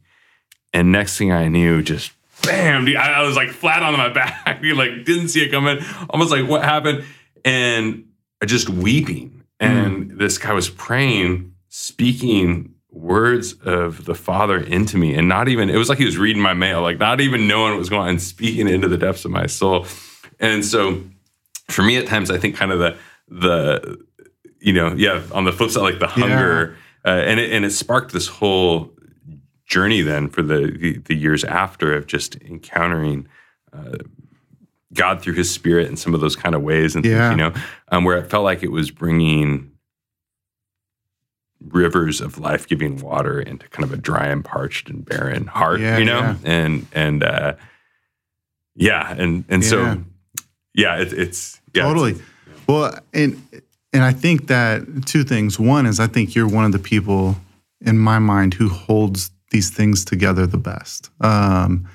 [0.73, 2.11] And next thing I knew, just
[2.43, 5.51] bam, dude, I, I was like flat on my back, dude, like didn't see it
[5.51, 5.79] coming.
[6.09, 7.05] Almost like what happened,
[7.45, 8.05] and
[8.45, 9.43] just weeping.
[9.59, 10.17] And mm.
[10.19, 15.77] this guy was praying, speaking words of the Father into me, and not even it
[15.77, 18.09] was like he was reading my mail, like not even knowing what was going on,
[18.09, 19.85] and speaking into the depths of my soul.
[20.39, 21.03] And so,
[21.69, 24.05] for me, at times, I think kind of the the
[24.59, 27.71] you know, yeah, on the flip side, like the hunger, uh, and it and it
[27.71, 28.91] sparked this whole
[29.65, 33.27] journey then for the the, the years after of just encountering.
[33.73, 33.97] Uh,
[34.93, 37.53] God through His Spirit in some of those kind of ways, and things, you know,
[37.89, 39.71] um, where it felt like it was bringing
[41.61, 45.97] rivers of life-giving water into kind of a dry and parched and barren heart, Yeah,
[45.97, 46.35] you know, yeah.
[46.43, 47.53] and and uh,
[48.75, 49.69] yeah, and and Yeah.
[49.69, 50.03] so
[50.73, 52.15] yeah, it, it's yeah, it's- totally.
[52.67, 53.41] Well, and
[53.93, 55.59] and I think that two things.
[55.59, 57.37] One is I think you're one of the people
[57.81, 61.09] in my mind who holds these things together the best.
[61.21, 61.87] Um,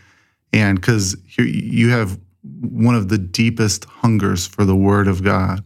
[0.52, 2.18] and because you have
[2.60, 5.62] one of the deepest hungers for the Word of God,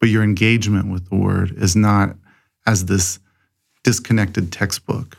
[0.00, 2.16] but your engagement with the Word is not
[2.66, 3.18] as this
[3.86, 5.16] disconnected textbook.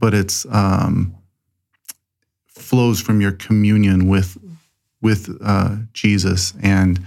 [0.00, 1.14] but it's um,
[2.46, 4.36] flows from your communion with
[5.00, 6.98] with uh, Jesus and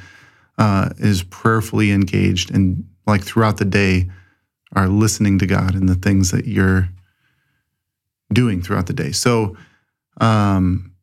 [0.58, 4.10] uh, is prayerfully engaged and like throughout the day
[4.76, 6.88] are listening to God and the things that you're
[8.32, 9.12] doing throughout the day.
[9.12, 9.58] So
[10.22, 10.94] um,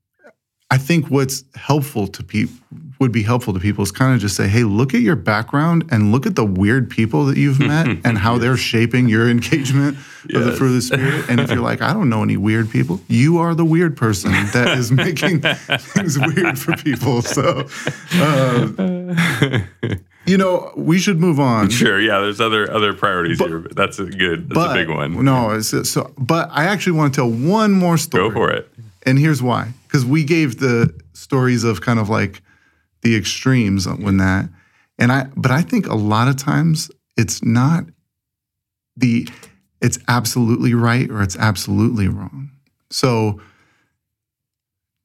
[0.70, 2.56] I think what's helpful to people
[3.00, 5.88] would be helpful to people is kind of just say, hey, look at your background
[5.90, 9.96] and look at the weird people that you've met and how they're shaping your engagement
[10.28, 10.36] yes.
[10.36, 11.30] of the fruit of the spirit.
[11.30, 14.32] And if you're like, I don't know any weird people, you are the weird person
[14.32, 17.22] that is making things weird for people.
[17.22, 17.66] So,
[18.14, 19.60] uh,
[20.26, 21.70] you know, we should move on.
[21.70, 22.20] Sure, yeah.
[22.20, 24.50] There's other other priorities but, here, but that's a good.
[24.50, 25.24] That's but, a big one.
[25.24, 28.28] No, so but I actually want to tell one more story.
[28.28, 28.70] Go for it.
[29.06, 32.42] And here's why: because we gave the stories of kind of like
[33.02, 34.48] the extremes when that.
[34.98, 37.84] And I, but I think a lot of times it's not
[38.96, 39.28] the,
[39.80, 42.50] it's absolutely right or it's absolutely wrong.
[42.90, 43.40] So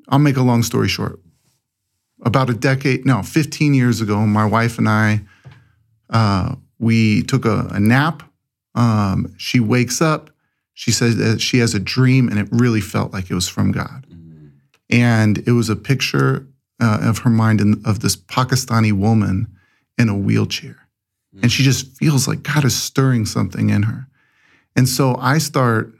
[0.09, 1.19] I'll make a long story short.
[2.23, 5.21] About a decade, no, 15 years ago, my wife and I,
[6.09, 8.23] uh, we took a, a nap.
[8.73, 10.29] Um, she wakes up.
[10.73, 13.71] She says that she has a dream, and it really felt like it was from
[13.71, 14.05] God.
[14.09, 14.47] Mm-hmm.
[14.89, 16.47] And it was a picture
[16.81, 19.47] uh, of her mind in, of this Pakistani woman
[19.97, 20.87] in a wheelchair.
[21.35, 21.43] Mm.
[21.43, 24.07] And she just feels like God is stirring something in her.
[24.75, 25.93] And so I start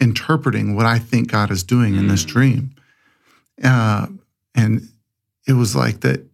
[0.00, 2.00] interpreting what I think God is doing mm.
[2.00, 2.28] in this mm.
[2.28, 2.74] dream.
[3.62, 4.08] Uh,
[4.54, 4.88] and
[5.46, 6.24] it was like that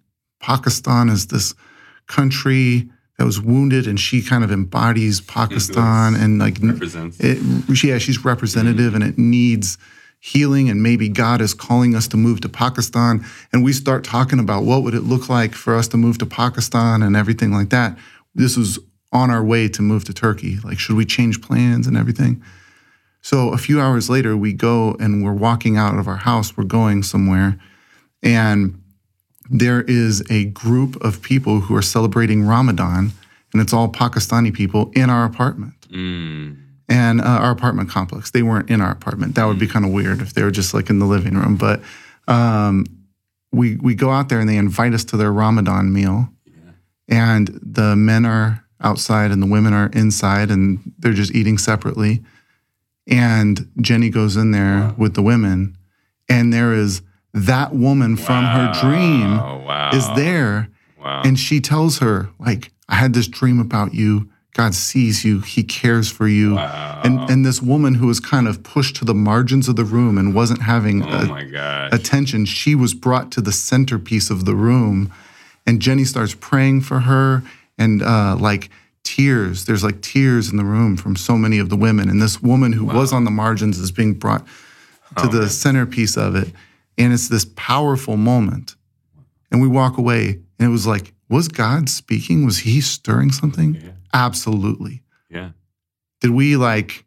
[0.40, 1.54] Pakistan is this
[2.06, 2.88] country
[3.18, 7.18] that was wounded and she kind of embodies Pakistan and like represents.
[7.20, 7.38] it,
[7.84, 8.96] yeah she's representative mm.
[8.96, 9.76] and it needs
[10.20, 14.40] healing and maybe God is calling us to move to Pakistan and we start talking
[14.40, 17.70] about what would it look like for us to move to Pakistan and everything like
[17.70, 17.96] that.
[18.34, 18.78] This was
[19.12, 20.58] on our way to move to Turkey.
[20.64, 22.42] Like should we change plans and everything?
[23.22, 26.64] So a few hours later we go and we're walking out of our house, we're
[26.64, 27.58] going somewhere
[28.22, 28.82] and
[29.50, 33.12] there is a group of people who are celebrating Ramadan
[33.52, 35.74] and it's all Pakistani people in our apartment.
[35.88, 38.30] Mm and uh, our apartment complex.
[38.30, 39.34] They weren't in our apartment.
[39.34, 41.56] That would be kind of weird if they were just like in the living room.
[41.56, 41.82] But
[42.26, 42.86] um,
[43.52, 46.72] we we go out there and they invite us to their Ramadan meal, yeah.
[47.08, 52.22] and the men are outside and the women are inside, and they're just eating separately.
[53.06, 54.94] And Jenny goes in there wow.
[54.96, 55.76] with the women,
[56.28, 57.02] and there is
[57.34, 58.24] that woman wow.
[58.24, 59.90] from her dream wow.
[59.92, 60.68] is there,
[61.04, 65.62] and she tells her like, "I had this dream about you." God sees you, He
[65.62, 66.56] cares for you.
[66.56, 67.02] Wow.
[67.04, 70.18] And and this woman who was kind of pushed to the margins of the room
[70.18, 75.12] and wasn't having oh a, attention, she was brought to the centerpiece of the room.
[75.66, 77.42] And Jenny starts praying for her
[77.76, 78.70] and uh, like
[79.04, 79.66] tears.
[79.66, 82.08] There's like tears in the room from so many of the women.
[82.08, 82.96] And this woman who wow.
[82.96, 84.46] was on the margins is being brought
[85.16, 85.48] to oh, the man.
[85.48, 86.52] centerpiece of it.
[86.96, 88.74] And it's this powerful moment.
[89.50, 92.44] And we walk away and it was like, was God speaking?
[92.44, 93.74] Was he stirring something?
[93.74, 93.90] Yeah.
[94.12, 95.02] Absolutely.
[95.30, 95.50] Yeah.
[96.20, 97.04] Did we like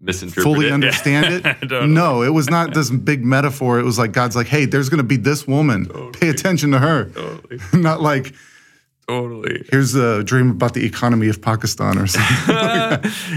[0.00, 0.72] misinterpret fully it?
[0.72, 1.70] understand it?
[1.88, 3.78] no, it was not this big metaphor.
[3.78, 5.86] It was like God's like, hey, there's going to be this woman.
[5.86, 6.12] Totally.
[6.12, 7.06] Pay attention to her.
[7.10, 7.58] Totally.
[7.80, 8.34] not like,
[9.06, 9.64] totally.
[9.70, 12.54] Here's a dream about the economy of Pakistan or something.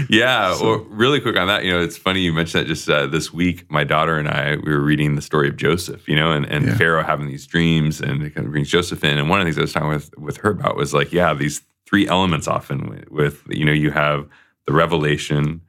[0.08, 0.54] yeah.
[0.54, 0.64] So.
[0.64, 3.32] Well, really quick on that, you know, it's funny you mentioned that just uh, this
[3.32, 3.70] week.
[3.70, 6.66] My daughter and I we were reading the story of Joseph, you know, and, and
[6.66, 6.76] yeah.
[6.76, 9.18] Pharaoh having these dreams, and it kind of brings Joseph in.
[9.18, 11.34] And one of the things I was talking with with her about was like, yeah,
[11.34, 14.28] these three elements often with, you know you have
[14.66, 15.60] the revelation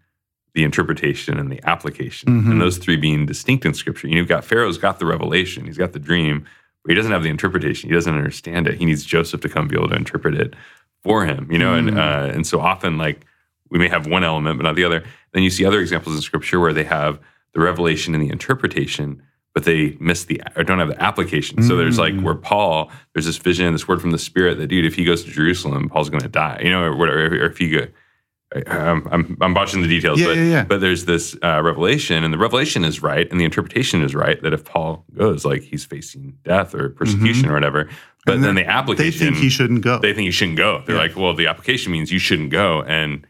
[0.54, 2.30] the interpretation and the application.
[2.30, 2.52] Mm-hmm.
[2.54, 4.08] and those three being distinct in scripture.
[4.08, 5.66] You know, you've got pharaoh's got the revelation.
[5.66, 6.46] He's got the dream
[6.84, 7.90] but he doesn't have the interpretation.
[7.90, 8.76] He doesn't understand it.
[8.76, 10.56] He needs joseph to come be able to interpret it
[11.04, 11.90] for him you know mm-hmm.
[11.90, 13.26] and uh, and so often like
[13.70, 15.04] we may have one element but not the other.
[15.34, 17.20] Then you see other examples in scripture where they have
[17.54, 19.22] the revelation and the interpretation
[19.58, 21.64] but they miss the or don't have the application.
[21.64, 22.22] So there's like mm.
[22.22, 25.24] where Paul, there's this vision, this word from the Spirit that dude, if he goes
[25.24, 27.26] to Jerusalem, Paul's going to die, you know, or whatever.
[27.26, 27.88] Or if he go,
[28.68, 30.64] um, I'm I'm botching the details, yeah, but yeah, yeah.
[30.64, 34.40] but there's this uh, revelation, and the revelation is right, and the interpretation is right
[34.44, 37.52] that if Paul goes, like he's facing death or persecution mm-hmm.
[37.52, 37.90] or whatever.
[38.28, 39.98] But then, then, the application, they think he shouldn't go.
[39.98, 40.84] They think he shouldn't go.
[40.86, 43.26] They're like, well, the application means you shouldn't go, and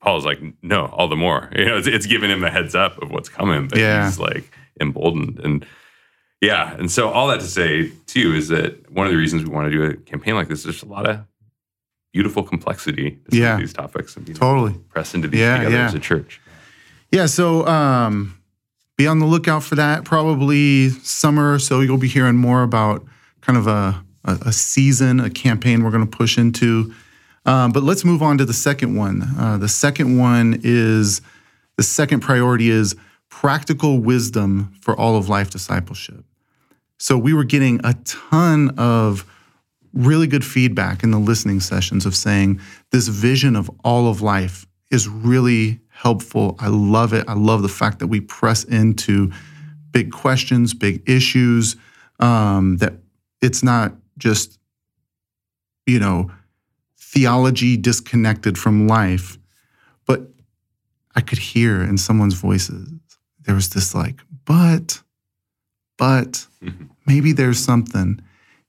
[0.00, 1.50] Paul's like, no, all the more.
[1.54, 4.06] You know, it's, it's giving him a heads up of what's coming, but yeah.
[4.06, 5.66] he's like emboldened and
[6.40, 6.74] yeah.
[6.76, 9.70] And so all that to say too is that one of the reasons we want
[9.70, 11.20] to do a campaign like this, there's a lot of
[12.12, 13.56] beautiful complexity to yeah.
[13.56, 15.86] these topics and totally press into these yeah, together yeah.
[15.86, 16.40] as a church.
[17.10, 17.26] Yeah.
[17.26, 18.40] So um,
[18.96, 20.04] be on the lookout for that.
[20.04, 23.04] Probably summer or so, you'll be hearing more about
[23.40, 26.92] kind of a, a, a season, a campaign we're going to push into.
[27.44, 29.22] Um, but let's move on to the second one.
[29.38, 31.20] Uh, the second one is
[31.76, 32.96] the second priority is
[33.28, 36.24] practical wisdom for all of life discipleship.
[36.98, 39.24] So we were getting a ton of
[39.92, 42.60] really good feedback in the listening sessions of saying
[42.90, 46.56] this vision of all of life is really helpful.
[46.58, 47.24] I love it.
[47.28, 49.32] I love the fact that we press into
[49.90, 51.76] big questions, big issues,
[52.20, 52.94] um, that
[53.40, 54.58] it's not just,
[55.86, 56.30] you know,
[56.98, 59.38] theology disconnected from life.
[60.06, 60.28] But
[61.14, 62.90] I could hear in someone's voices,
[63.46, 65.02] there was this like, but,
[65.96, 66.86] but mm-hmm.
[67.06, 68.20] maybe there's something.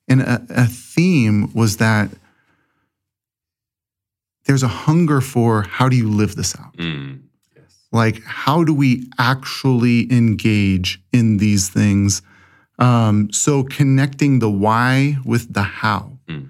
[0.08, 2.10] And a, a theme was that
[4.46, 6.76] there's a hunger for how do you live this out?
[6.78, 7.24] Mm,
[7.56, 7.88] yes.
[7.92, 12.22] Like, how do we actually engage in these things?
[12.80, 16.20] Um, so, connecting the why with the how.
[16.30, 16.50] Mm.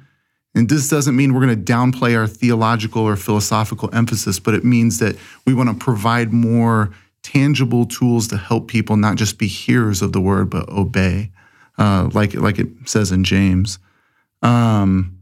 [0.54, 4.64] And this doesn't mean we're going to downplay our theological or philosophical emphasis, but it
[4.64, 5.16] means that
[5.46, 6.92] we want to provide more
[7.28, 11.30] tangible tools to help people not just be hearers of the word, but obey,
[11.78, 13.80] uh, like like it says in James.
[14.42, 15.20] Um,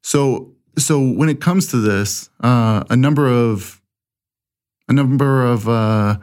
[0.00, 3.80] so so when it comes to this, uh, a number of
[4.88, 6.18] a number of uh,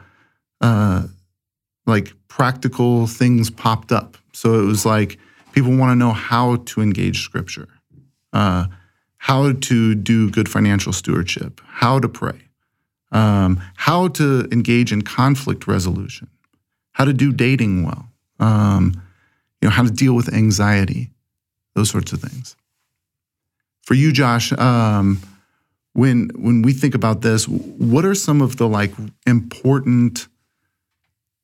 [0.62, 1.02] uh,
[1.86, 4.16] like practical things popped up.
[4.32, 5.18] So it was like
[5.52, 7.68] people want to know how to engage Scripture,
[8.32, 8.64] uh,
[9.18, 12.48] how to do good financial stewardship, how to pray,
[13.12, 16.28] um, how to engage in conflict resolution,
[16.92, 18.08] how to do dating well,
[18.40, 19.00] um,
[19.60, 21.10] you know, how to deal with anxiety,
[21.74, 22.56] those sorts of things
[23.82, 25.20] for you, Josh, um,
[25.92, 28.92] when when we think about this, what are some of the like
[29.26, 30.28] important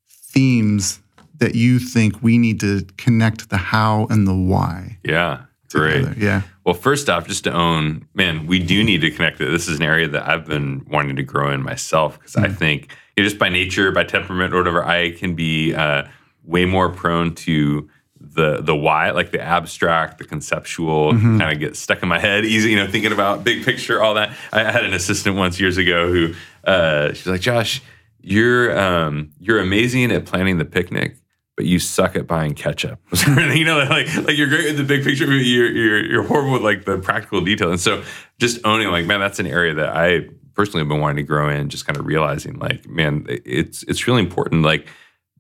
[0.08, 1.00] themes
[1.38, 4.98] that you think we need to connect the how and the why?
[5.04, 6.16] Yeah, great.
[6.16, 6.42] Yeah.
[6.68, 9.46] Well, first off, just to own, man, we do need to connect it.
[9.50, 12.52] This is an area that I've been wanting to grow in myself because mm I
[12.52, 16.02] think you know, just by nature, by temperament, or whatever, I can be uh,
[16.44, 17.88] way more prone to
[18.20, 21.38] the the why, like the abstract, the conceptual, mm-hmm.
[21.38, 22.44] kind of get stuck in my head.
[22.44, 24.36] Easy, you know, thinking about big picture, all that.
[24.52, 27.80] I had an assistant once years ago who uh, she's like, Josh,
[28.20, 31.16] you're um, you're amazing at planning the picnic,
[31.58, 33.00] but you suck at buying ketchup.
[33.26, 36.52] you know, like like you're great with the big picture, but you're you're you're horrible
[36.52, 37.72] with like the practical detail.
[37.72, 38.04] And so,
[38.38, 41.48] just owning like, man, that's an area that I personally have been wanting to grow
[41.50, 41.68] in.
[41.68, 44.86] Just kind of realizing, like, man, it's it's really important, like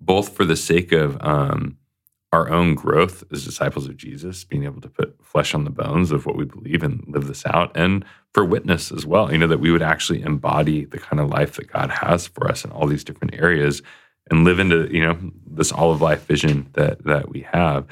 [0.00, 1.78] both for the sake of um,
[2.32, 6.10] our own growth as disciples of Jesus, being able to put flesh on the bones
[6.10, 8.04] of what we believe and live this out, and
[8.34, 11.54] for witness as well, you know, that we would actually embody the kind of life
[11.58, 13.82] that God has for us in all these different areas
[14.30, 17.86] and live into, you know, this all of life vision that that we have.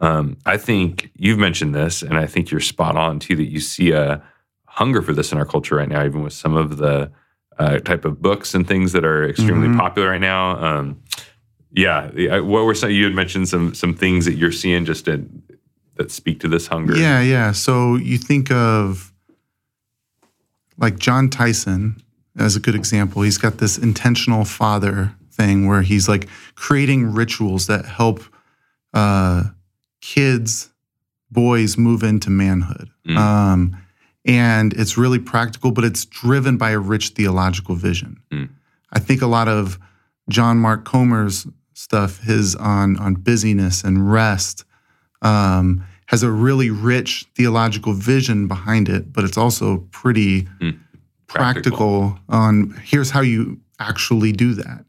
[0.00, 3.60] Um, I think you've mentioned this, and I think you're spot on too, that you
[3.60, 4.22] see a
[4.66, 7.10] hunger for this in our culture right now, even with some of the
[7.58, 9.80] uh, type of books and things that are extremely mm-hmm.
[9.80, 10.56] popular right now.
[10.64, 11.02] Um,
[11.72, 12.90] yeah, what were some?
[12.90, 16.96] You had mentioned some some things that you're seeing just that speak to this hunger.
[16.96, 17.52] Yeah, yeah.
[17.52, 19.12] So you think of
[20.78, 22.00] like Jon Tyson
[22.38, 23.22] as a good example.
[23.22, 28.22] He's got this intentional father thing where he's like creating rituals that help
[28.92, 29.44] uh,
[30.00, 30.70] kids,
[31.30, 32.90] boys move into manhood.
[33.06, 33.16] Mm.
[33.16, 33.82] Um,
[34.26, 38.20] and it's really practical, but it's driven by a rich theological vision.
[38.30, 38.50] Mm.
[38.92, 39.78] I think a lot of
[40.28, 44.64] John Mark Comer's stuff, his on on busyness and rest,
[45.22, 50.78] um, has a really rich theological vision behind it, but it's also pretty mm,
[51.26, 52.10] practical.
[52.10, 52.18] practical.
[52.28, 54.84] on here's how you actually do that.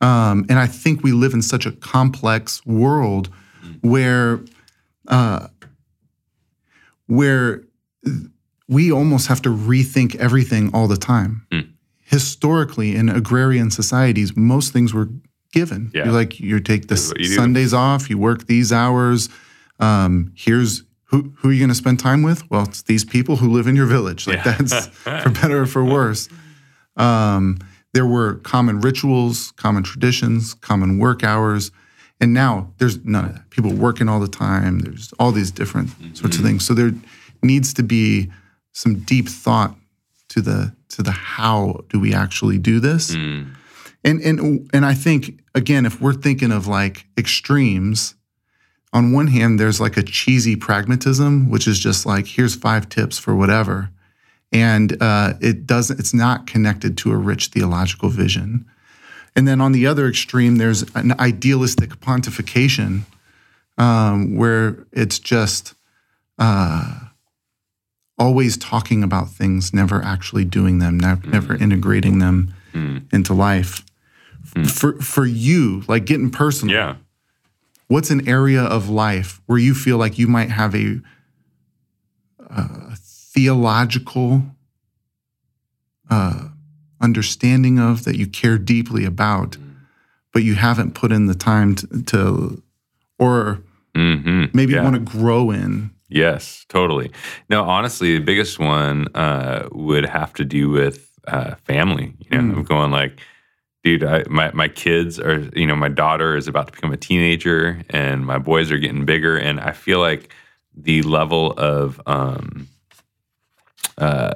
[0.00, 3.28] Um, and I think we live in such a complex world
[3.82, 4.40] where
[5.08, 5.48] uh,
[7.06, 7.64] where
[8.68, 11.46] we almost have to rethink everything all the time.
[11.50, 11.72] Mm.
[12.04, 15.08] Historically, in agrarian societies, most things were
[15.52, 15.90] given.
[15.92, 16.04] Yeah.
[16.04, 19.28] You're like you take the you Sundays off, you work these hours.
[19.78, 22.48] Um, here's who who are you going to spend time with?
[22.50, 24.26] Well, it's these people who live in your village.
[24.26, 24.56] Like yeah.
[24.56, 24.86] that's
[25.22, 26.28] for better or for worse.
[26.96, 27.58] Um,
[27.92, 31.70] there were common rituals, common traditions, common work hours,
[32.20, 33.50] and now there's none of that.
[33.50, 34.80] People working all the time.
[34.80, 36.14] There's all these different mm-hmm.
[36.14, 36.66] sorts of things.
[36.66, 36.92] So there
[37.42, 38.30] needs to be
[38.72, 39.74] some deep thought
[40.28, 43.14] to the to the how do we actually do this.
[43.14, 43.54] Mm.
[44.04, 48.14] And and and I think again, if we're thinking of like extremes,
[48.92, 53.18] on one hand, there's like a cheesy pragmatism, which is just like here's five tips
[53.18, 53.90] for whatever,
[54.52, 55.98] and uh, it doesn't.
[55.98, 58.66] It's not connected to a rich theological vision.
[59.36, 63.02] And then on the other extreme, there's an idealistic pontification
[63.78, 65.74] um, where it's just
[66.38, 66.98] uh,
[68.18, 71.32] always talking about things, never actually doing them, never, mm.
[71.32, 73.12] never integrating them mm.
[73.12, 73.84] into life
[74.66, 76.74] for for you, like getting personal.
[76.74, 76.96] Yeah.
[77.88, 81.00] What's an area of life where you feel like you might have a,
[82.48, 82.79] uh,
[83.32, 84.42] theological
[86.10, 86.48] uh,
[87.00, 89.56] understanding of that you care deeply about,
[90.32, 92.62] but you haven't put in the time to, to
[93.18, 93.62] or
[93.94, 94.82] hmm maybe yeah.
[94.84, 95.90] want to grow in?
[96.08, 97.12] Yes, totally.
[97.48, 102.14] No, honestly, the biggest one uh, would have to do with uh, family.
[102.18, 102.56] You know, Mm.
[102.56, 103.20] I'm going like,
[103.84, 106.96] dude, I, my my kids are, you know, my daughter is about to become a
[106.96, 110.32] teenager, and my boys are getting bigger, and I feel like
[110.76, 112.68] the level of um,
[114.00, 114.34] uh,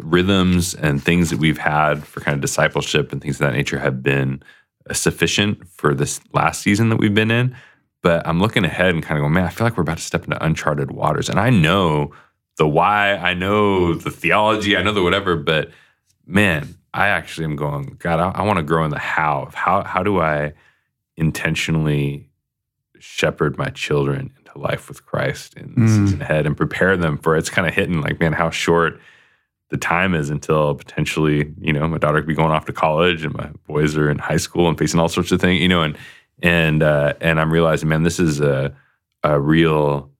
[0.00, 3.78] rhythms and things that we've had for kind of discipleship and things of that nature
[3.78, 4.42] have been
[4.92, 7.56] sufficient for this last season that we've been in.
[8.02, 10.04] But I'm looking ahead and kind of going, man, I feel like we're about to
[10.04, 11.28] step into uncharted waters.
[11.28, 12.12] And I know
[12.56, 15.70] the why, I know the theology, I know the whatever, but
[16.26, 19.84] man, I actually am going, God, I, I want to grow in the how how
[19.84, 20.54] how do I
[21.16, 22.28] intentionally
[22.98, 25.88] shepherd my children life with Christ in the Mm.
[25.88, 29.00] season ahead and prepare them for it's kind of hitting like, man, how short
[29.70, 33.24] the time is until potentially, you know, my daughter could be going off to college
[33.24, 35.82] and my boys are in high school and facing all sorts of things, you know,
[35.82, 35.96] and
[36.42, 38.74] and uh, and I'm realizing, man, this is a
[39.22, 40.10] a real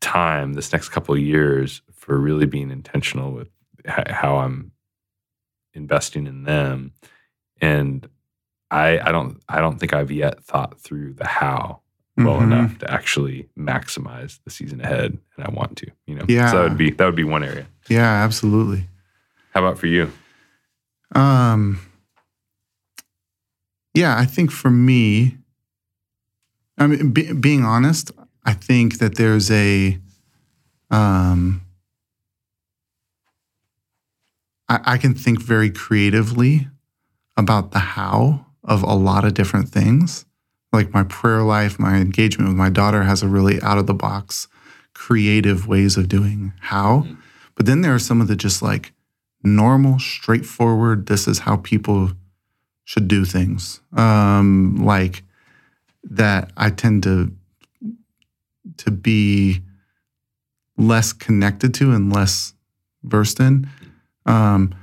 [0.00, 3.48] time this next couple of years for really being intentional with
[3.86, 4.72] h- how I'm
[5.74, 6.92] investing in them,
[7.60, 8.08] and
[8.70, 11.79] I I don't I don't think I've yet thought through the how
[12.24, 12.44] well Mhm.
[12.52, 16.50] enough to actually maximize the season ahead, and I want to, you know, Yeah.
[16.50, 17.66] So that would be that would be one area.
[17.88, 18.88] Yeah, absolutely.
[19.54, 20.12] How about for you?
[21.14, 21.80] Um,
[23.94, 25.38] yeah, I think for me,
[26.78, 28.12] I mean, be, being honest,
[28.44, 29.98] I think that there's a,
[30.90, 31.62] um,
[34.68, 36.68] I, I can think very creatively
[37.36, 40.24] about the how of a lot of different things.
[40.72, 43.94] Like my prayer life, my engagement with my daughter has a really out of the
[43.94, 44.46] box,
[44.94, 47.06] creative ways of doing how.
[47.56, 48.92] But then there are some of the just like
[49.42, 52.12] normal, straightforward, this is how people
[52.84, 53.80] should do things.
[53.92, 55.22] Um, like
[56.04, 57.32] that I tend to
[58.78, 59.62] to be
[60.76, 62.54] less connected to and less
[63.02, 63.68] versed in.
[64.26, 64.74] Um,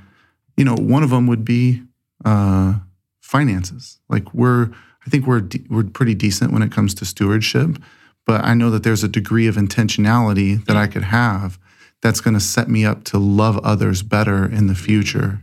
[0.56, 1.82] you know, one of them would be
[2.24, 2.74] uh,
[3.20, 3.98] finances.
[4.08, 4.70] Like we're,
[5.08, 7.78] I think we're de- we're pretty decent when it comes to stewardship,
[8.26, 11.58] but I know that there's a degree of intentionality that I could have
[12.02, 15.40] that's going to set me up to love others better in the future.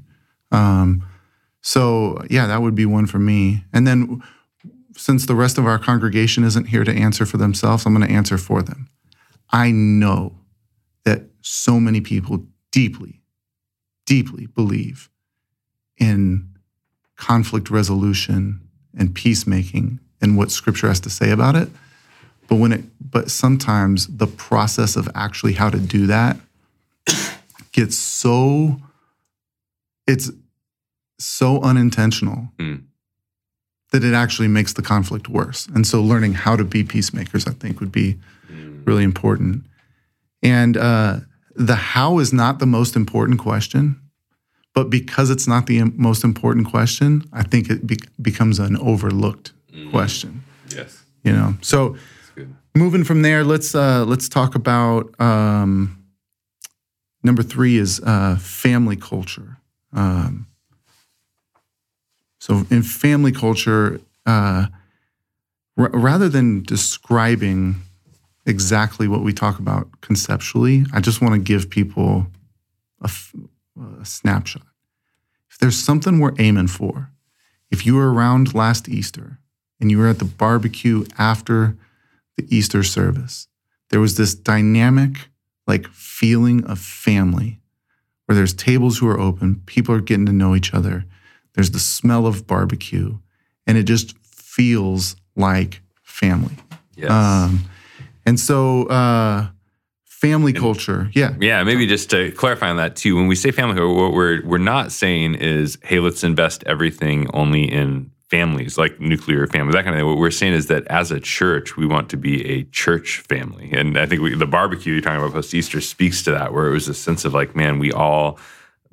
[0.52, 1.04] Um,
[1.62, 3.64] so yeah, that would be one for me.
[3.74, 4.22] And then
[4.96, 8.14] since the rest of our congregation isn't here to answer for themselves, I'm going to
[8.14, 8.88] answer for them.
[9.50, 10.38] I know
[11.06, 13.24] that so many people deeply,
[14.06, 15.10] deeply believe
[15.98, 16.50] in
[17.16, 18.62] conflict resolution
[18.98, 21.70] and peacemaking and what scripture has to say about it.
[22.48, 26.38] But when it but sometimes the process of actually how to do that
[27.72, 28.80] gets so
[30.08, 30.32] it's
[31.20, 32.84] so unintentional Mm.
[33.92, 35.68] that it actually makes the conflict worse.
[35.68, 38.18] And so learning how to be peacemakers, I think, would be
[38.86, 39.66] really important.
[40.44, 41.20] And uh,
[41.56, 44.00] the how is not the most important question,
[44.76, 49.54] but because it's not the most important question, I think it be- becomes an overlooked
[49.90, 50.44] question.
[50.70, 51.96] Yes, You know, so
[52.76, 55.98] moving from there, let's uh, let's talk about um,
[57.24, 59.58] number three is uh, family culture.
[59.94, 60.48] Um,
[62.40, 64.68] so in family culture, uh,
[65.78, 67.76] r- rather than describing
[68.46, 72.28] exactly what we talk about conceptually, I just want to give people
[73.02, 73.34] a, f-
[74.02, 74.65] a snapshot.
[75.56, 77.12] If there's something we're aiming for,
[77.72, 79.40] if you were around last Easter
[79.80, 81.78] and you were at the barbecue after
[82.36, 83.48] the Easter service,
[83.90, 85.30] there was this dynamic,
[85.66, 87.62] like feeling of family
[88.26, 91.06] where there's tables who are open, people are getting to know each other,
[91.54, 93.18] there's the smell of barbecue,
[93.66, 96.58] and it just feels like family.
[96.98, 97.10] Yes.
[97.10, 97.64] Um,
[98.26, 99.48] and so, uh,
[100.26, 103.16] family culture, yeah, Yeah, maybe just to clarify on that too.
[103.16, 107.64] When we say family, what we're we're not saying is, hey, let's invest everything only
[107.72, 110.08] in families, like nuclear family, that kind of thing.
[110.08, 113.72] What we're saying is that as a church, we want to be a church family,
[113.72, 116.68] and I think we, the barbecue you're talking about post Easter speaks to that, where
[116.68, 118.40] it was a sense of like, man, we all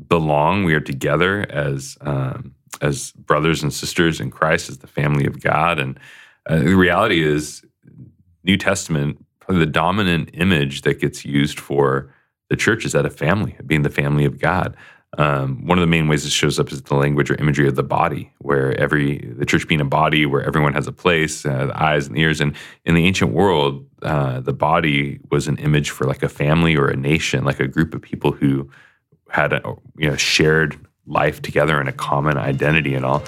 [0.09, 0.65] belong.
[0.65, 5.41] We are together as um, as brothers and sisters in Christ, as the family of
[5.41, 5.99] God, and
[6.47, 7.65] uh, the reality is,
[8.45, 12.13] New Testament, the dominant image that gets used for
[12.49, 14.77] the church is that of family, being the family of God.
[15.19, 17.77] um, one of the main ways it shows up is the language or imagery of
[17.77, 21.67] the body, where every the church being a body, where everyone has a place, uh,
[21.67, 22.41] the eyes and the ears.
[22.41, 22.55] And
[22.87, 26.89] in the ancient world, uh, the body was an image for like a family or
[26.89, 28.71] a nation, like a group of people who
[29.29, 29.63] had a
[29.99, 33.23] you know shared life together and a common identity and all.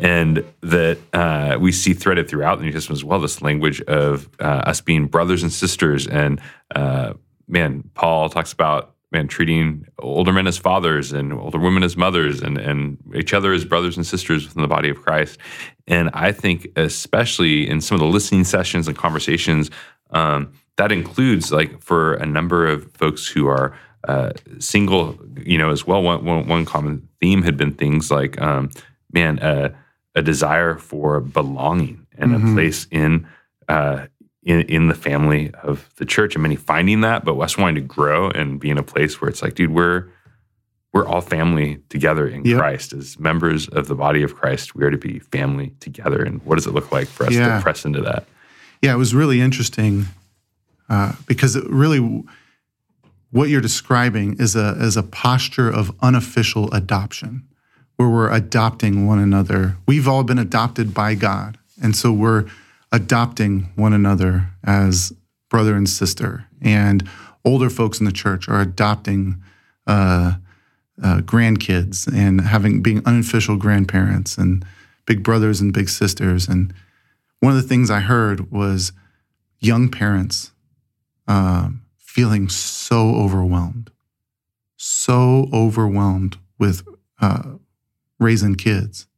[0.00, 4.28] And that uh, we see threaded throughout the New Testament as well, this language of
[4.40, 6.06] uh, us being brothers and sisters.
[6.06, 6.40] And
[6.74, 7.14] uh,
[7.46, 12.40] man, Paul talks about man treating older men as fathers and older women as mothers
[12.40, 15.38] and, and each other as brothers and sisters within the body of Christ.
[15.86, 19.70] And I think, especially in some of the listening sessions and conversations,
[20.10, 23.76] um, that includes like for a number of folks who are
[24.08, 26.02] uh, single, you know, as well.
[26.02, 28.70] One, one, one common theme had been things like, um,
[29.12, 29.76] man, uh,
[30.14, 32.50] a desire for belonging and mm-hmm.
[32.50, 33.26] a place in
[33.68, 34.06] uh,
[34.42, 37.80] in, in the family of the church and many finding that, but us wanting to
[37.82, 40.08] grow and be in a place where it's like, dude, we're
[40.92, 42.58] we're all family together in yep.
[42.58, 44.74] Christ as members of the body of Christ.
[44.74, 46.20] We are to be family together.
[46.22, 47.56] And what does it look like for us yeah.
[47.56, 48.24] to press into that?
[48.82, 50.06] Yeah, it was really interesting
[50.88, 52.24] uh, because it really
[53.30, 57.46] what you're describing is a is a posture of unofficial adoption,
[58.00, 59.76] where we're adopting one another.
[59.86, 62.46] We've all been adopted by God, and so we're
[62.90, 65.12] adopting one another as
[65.50, 66.46] brother and sister.
[66.62, 67.06] And
[67.44, 69.42] older folks in the church are adopting
[69.86, 70.36] uh,
[71.02, 74.64] uh, grandkids and having being unofficial grandparents and
[75.04, 76.48] big brothers and big sisters.
[76.48, 76.72] And
[77.40, 78.92] one of the things I heard was
[79.58, 80.52] young parents
[81.28, 83.90] um, feeling so overwhelmed,
[84.78, 86.82] so overwhelmed with
[87.20, 87.42] uh,
[88.20, 89.08] raising kids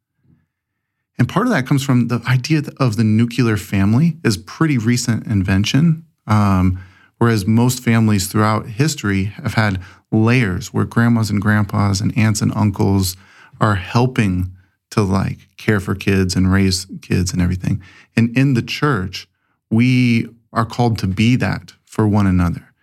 [1.18, 5.26] and part of that comes from the idea of the nuclear family is pretty recent
[5.26, 6.04] invention.
[6.26, 6.82] Um,
[7.18, 9.80] whereas most families throughout history have had
[10.10, 13.16] layers where grandmas and grandpas and aunts and uncles
[13.60, 14.52] are helping
[14.90, 17.82] to like care for kids and raise kids and everything.
[18.16, 19.28] And in the church,
[19.70, 22.74] we are called to be that for one another.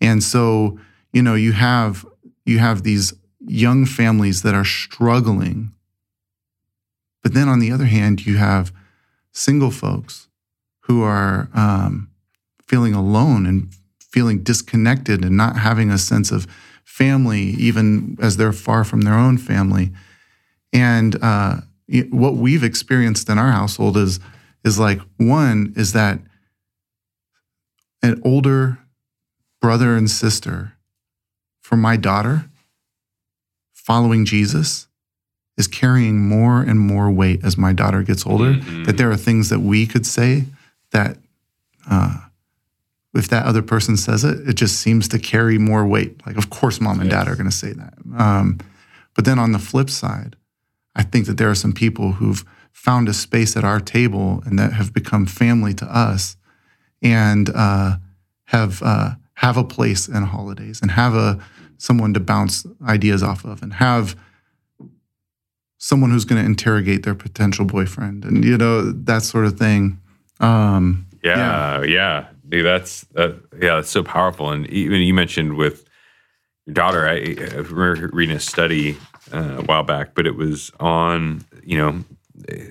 [0.00, 0.78] And so,
[1.12, 2.06] you know, you have
[2.46, 5.72] you have these young families that are struggling
[7.22, 8.72] but then on the other hand, you have
[9.32, 10.28] single folks
[10.80, 12.10] who are um,
[12.66, 16.46] feeling alone and feeling disconnected and not having a sense of
[16.84, 19.92] family, even as they're far from their own family.
[20.72, 21.60] And uh,
[22.10, 24.20] what we've experienced in our household is
[24.62, 26.18] is like one is that
[28.02, 28.78] an older
[29.60, 30.74] brother and sister
[31.62, 32.49] for my daughter
[33.90, 34.86] following Jesus
[35.56, 38.52] is carrying more and more weight as my daughter gets older.
[38.52, 38.84] Mm-hmm.
[38.84, 40.44] That there are things that we could say
[40.92, 41.16] that,
[41.90, 42.18] uh,
[43.14, 46.24] if that other person says it, it just seems to carry more weight.
[46.24, 47.94] Like, of course, mom and dad are going to say that.
[48.16, 48.58] Um,
[49.16, 50.36] but then on the flip side,
[50.94, 54.56] I think that there are some people who've found a space at our table and
[54.60, 56.36] that have become family to us,
[57.02, 57.96] and uh,
[58.44, 61.40] have uh, have a place in holidays and have a
[61.80, 64.16] someone to bounce ideas off of and have
[65.78, 69.98] someone who's going to interrogate their potential boyfriend and you know that sort of thing.
[70.40, 71.82] Um, yeah, yeah.
[71.82, 72.26] yeah.
[72.48, 74.50] Dude that's that yeah that's so powerful.
[74.50, 75.84] And even you mentioned with
[76.66, 78.96] your daughter i, I remember reading a study
[79.32, 82.04] uh, a while back but it was on you know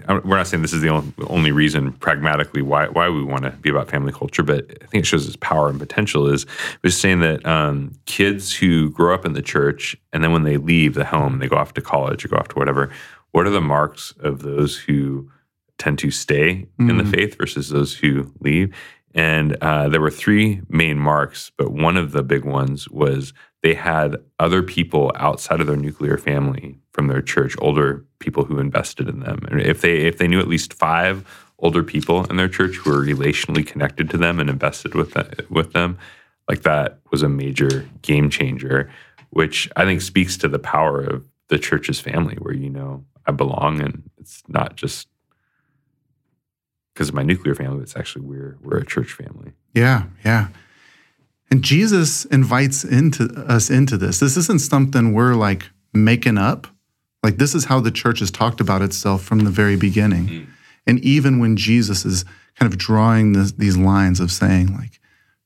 [0.08, 0.90] we're not saying this is the
[1.28, 5.04] only, reason pragmatically why why we want to be about family culture, but I think
[5.04, 6.28] it shows its power and potential.
[6.28, 6.46] Is
[6.84, 10.58] was saying that um, kids who grow up in the church and then when they
[10.58, 12.92] leave the home, they go off to college or go off to whatever.
[13.32, 15.30] What are the marks of those who
[15.78, 16.90] tend to stay mm.
[16.90, 17.12] in the mm.
[17.12, 18.76] faith versus those who leave?
[19.16, 23.34] And uh, there were three main marks, but one of the big ones was
[23.64, 28.60] they had other people outside of their nuclear family from their church, older people who
[28.60, 29.46] invested in them.
[29.50, 31.26] And if they if they knew at least five
[31.60, 35.16] older people in their church who were relationally connected to them and invested with
[35.50, 35.98] with them,
[36.48, 38.90] like that was a major game changer,
[39.32, 43.32] which I think speaks to the power of the church's family, where you know I
[43.32, 45.09] belong, and it's not just
[47.00, 47.82] because of my nuclear family.
[47.82, 49.54] It's actually we're we're a church family.
[49.74, 50.50] Yeah, yeah.
[51.50, 54.20] And Jesus invites into us into this.
[54.20, 56.68] This isn't something we're like making up.
[57.24, 60.28] Like this is how the church has talked about itself from the very beginning.
[60.28, 60.48] Mm.
[60.86, 62.26] And even when Jesus is
[62.58, 65.00] kind of drawing this, these lines of saying like,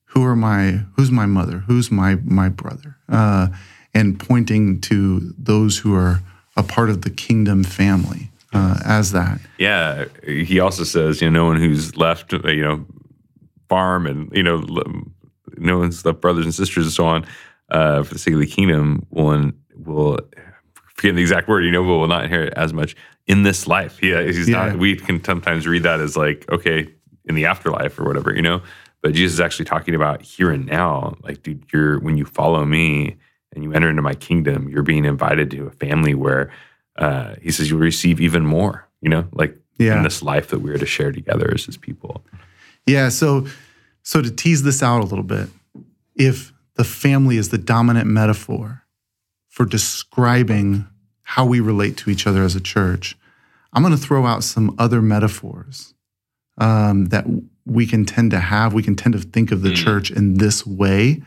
[0.06, 3.50] who are my, who's my mother, who's my my brother, uh,
[3.94, 6.22] and pointing to those who are
[6.58, 9.40] a part of the kingdom family uh, as that.
[9.58, 12.86] Yeah, he also says, you know, no one who's left, uh, you know,
[13.70, 14.64] farm and you know,
[15.58, 17.26] no one's left brothers and sisters and so on
[17.70, 20.20] uh, for the sake of the kingdom will will
[20.96, 22.96] forget the exact word, you know, but will not inherit as much
[23.28, 24.02] in this life.
[24.04, 24.68] Yeah, he's Yeah.
[24.68, 24.78] not.
[24.80, 26.88] We can sometimes read that as like, okay,
[27.26, 28.62] in the afterlife or whatever, you know.
[29.02, 31.16] But Jesus is actually talking about here and now.
[31.24, 33.18] Like, dude, you're when you follow me
[33.54, 36.52] and you enter into my kingdom, you're being invited to a family where
[36.98, 38.88] uh, he says you'll receive even more.
[39.02, 39.98] You know, like Yeah.
[39.98, 42.24] in this life that we're to share together as his people.
[42.86, 43.10] Yeah.
[43.10, 43.48] So,
[44.04, 45.50] so to tease this out a little bit,
[46.16, 48.84] if the family is the dominant metaphor
[49.50, 50.86] for describing
[51.24, 53.18] how we relate to each other as a church,
[53.74, 55.94] I'm going to throw out some other metaphors
[56.60, 57.26] um, that
[57.66, 58.74] we can tend to have.
[58.74, 59.76] We can tend to think of the Mm.
[59.76, 61.22] church in this way.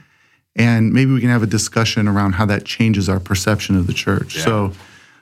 [0.55, 3.93] And maybe we can have a discussion around how that changes our perception of the
[3.93, 4.37] church.
[4.37, 4.45] Yeah.
[4.45, 4.73] So,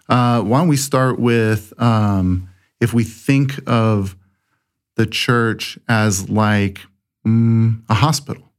[0.09, 2.48] uh, why don't we start with um,
[2.80, 4.16] if we think of
[4.96, 6.80] the church as like
[7.26, 8.52] mm, a hospital?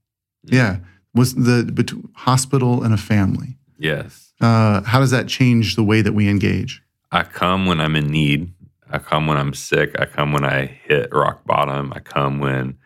[0.43, 0.77] Yeah,
[1.13, 3.57] was the between hospital and a family?
[3.77, 4.33] Yes.
[4.41, 6.81] Uh, how does that change the way that we engage?
[7.11, 8.51] I come when I'm in need.
[8.89, 9.99] I come when I'm sick.
[9.99, 11.93] I come when I hit rock bottom.
[11.93, 12.77] I come when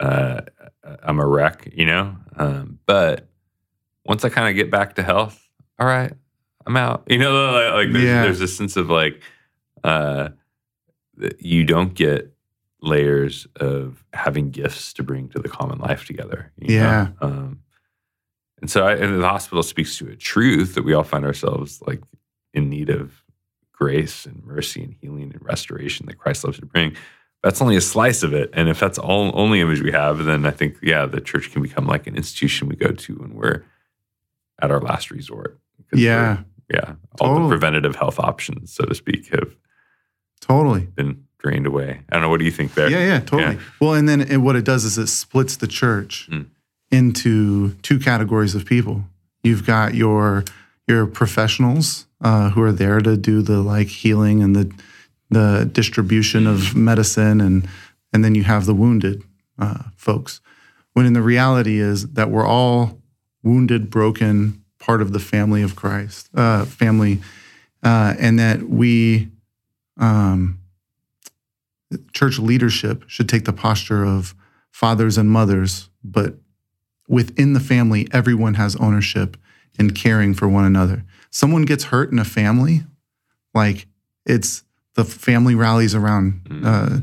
[0.00, 0.42] uh,
[1.02, 2.16] I'm a wreck, you know?
[2.36, 3.28] Um, but
[4.04, 5.48] once I kind of get back to health,
[5.78, 6.12] all right,
[6.66, 7.04] I'm out.
[7.08, 8.22] You know, like, like there's, Yeah.
[8.22, 9.20] there's a sense of like,
[9.82, 10.30] uh,
[11.38, 12.32] you don't get
[12.80, 16.52] layers of having gifts to bring to the common life together.
[16.58, 16.74] you know?
[16.82, 17.08] Yeah.
[17.20, 17.60] Um,
[18.60, 21.82] and so I, and the hospital speaks to a truth that we all find ourselves
[21.86, 22.02] like
[22.52, 23.22] in need of
[23.72, 26.96] grace and mercy and healing and restoration that Christ loves to bring.
[27.42, 28.48] That's only a slice of it.
[28.54, 31.62] And if that's all only image we have, then I think, yeah, the church can
[31.62, 33.64] become like an institution we go to when we're
[34.62, 35.58] at our last resort.
[35.92, 36.38] Yeah,
[36.74, 36.94] Yeah.
[37.20, 37.42] All Totally.
[37.44, 39.54] the preventative health options, so to speak, have
[40.40, 40.82] totally.
[40.86, 42.00] been drained away.
[42.08, 42.28] I don't know.
[42.30, 42.90] What do you think there?
[42.90, 43.54] Yeah, yeah, totally.
[43.54, 43.60] Yeah.
[43.80, 46.46] Well, and then it, what it does is it splits the church Mm.
[46.90, 49.04] into two categories of people.
[49.42, 50.44] You've got your
[50.88, 54.70] your professionals uh, who are there to do the like healing and the
[55.30, 57.68] the distribution of medicine, and
[58.12, 59.22] and then you have the wounded
[59.58, 60.40] uh, folks.
[60.94, 62.98] When in the reality is that we're all
[63.42, 67.20] wounded, broken, part of the family of Christ, uh, family,
[67.82, 69.30] uh, and that we.
[69.96, 70.58] Um,
[72.12, 74.34] church leadership should take the posture of
[74.72, 76.34] fathers and mothers, but
[77.08, 79.36] within the family, everyone has ownership
[79.78, 81.04] in caring for one another.
[81.30, 82.82] Someone gets hurt in a family,
[83.54, 83.86] like
[84.26, 84.64] it's
[84.94, 86.98] the family rallies around uh,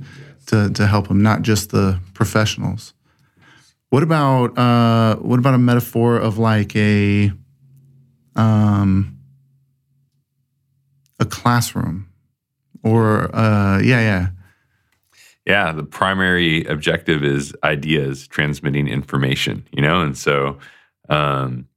[0.48, 2.94] to to help them, not just the professionals.
[3.90, 7.32] What about uh, what about a metaphor of like a
[8.36, 9.18] um,
[11.20, 12.08] a classroom
[12.84, 14.28] or uh, yeah yeah.
[15.46, 20.02] Yeah the primary objective is ideas transmitting information you know?
[20.02, 20.58] And so
[21.10, 21.68] um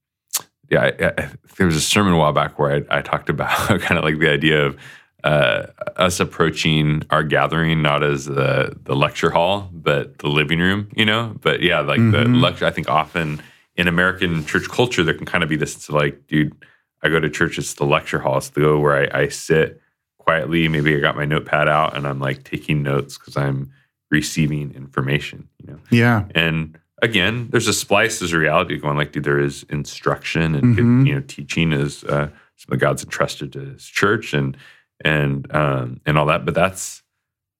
[0.71, 3.57] yeah I, I, there was a sermon a while back where i, I talked about
[3.81, 4.77] kind of like the idea of
[5.25, 10.89] uh, us approaching our gathering not as the the lecture hall but the living room
[10.95, 11.35] you know?
[11.41, 12.43] But yeah like the Mhm.
[12.43, 13.43] lecture i think often
[13.77, 16.55] in american church culture there can kind of be this like dude
[17.03, 18.39] i go to church it's the lecture hall.
[18.39, 19.81] It's the go where I, I sit
[20.19, 20.69] quietly.
[20.69, 23.71] Maybe i got my notepad out and i'm like taking notes because i'm
[24.11, 25.79] receiving information you know?
[25.91, 26.25] Yeah.
[26.35, 30.77] And again there's a splice there's a reality going like dude there is instruction and
[30.77, 31.07] Mhm.
[31.07, 34.57] you know teaching is uh, something god's entrusted to his church and
[35.05, 36.45] and um and all that.
[36.45, 37.03] But that's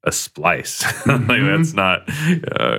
[0.05, 1.57] a splice like Mhm.
[1.57, 2.03] that's not
[2.61, 2.79] uh,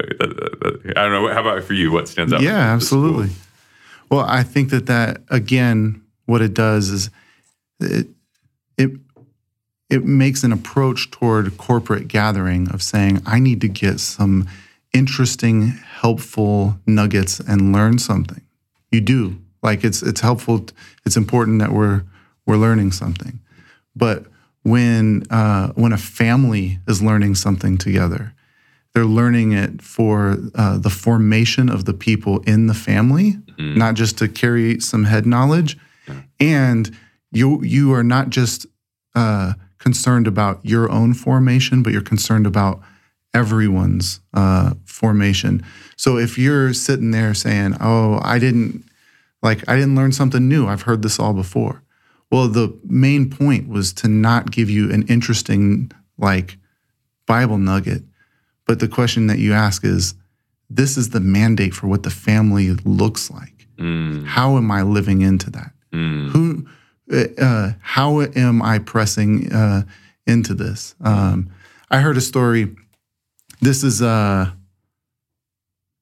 [0.96, 2.74] i don't know how about for you what stands out Yeah, school?
[2.76, 3.30] absolutely.
[4.12, 7.10] Well, I think that that again, what it does is
[7.80, 8.08] it
[8.78, 8.92] it
[9.90, 14.48] it makes an approach toward corporate gathering of saying, I need to get some
[14.94, 15.70] interesting,
[16.02, 18.42] helpful nuggets and learn something.
[18.92, 20.66] You do like it's it's helpful.
[21.06, 22.04] It's important that we're
[22.46, 23.40] we're learning something,
[23.96, 24.26] but
[24.66, 28.34] when uh, when a family is learning something together,
[28.94, 33.78] they're learning it for uh, the formation of the people in the family, Mhm.
[33.78, 35.78] not just to carry some head knowledge.
[36.40, 36.90] And
[37.32, 38.66] you you are not just
[39.14, 42.82] uh, concerned about your own formation, but you're concerned about
[43.36, 45.62] everyone's uh, formation.
[45.96, 48.84] So if you're sitting there saying, "Oh, I didn't
[49.44, 50.66] like I didn't learn something new.
[50.66, 51.84] I've heard this all before."
[52.36, 56.58] Well, the main point was to not give you an interesting like
[57.28, 58.04] Bible nugget,
[58.68, 60.16] but the question that you ask is,
[60.70, 63.68] this is the mandate for what the family looks like.
[63.78, 65.72] Mm, How am I living into that?
[65.94, 66.66] mm, Who,
[67.10, 69.84] uh, uh, how am I pressing uh,
[70.28, 70.94] into this?
[71.00, 71.50] Um,
[71.90, 72.76] I heard a story.
[73.62, 74.52] This is, uh,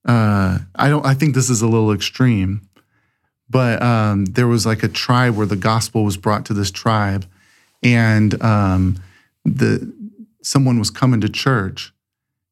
[0.05, 1.05] uh, I don't.
[1.05, 2.61] I think this is a little extreme,
[3.54, 7.26] but um, there was like a tribe where the gospel was brought to this tribe,
[7.84, 9.01] and um,
[9.45, 9.93] the
[10.41, 11.93] someone was coming to church,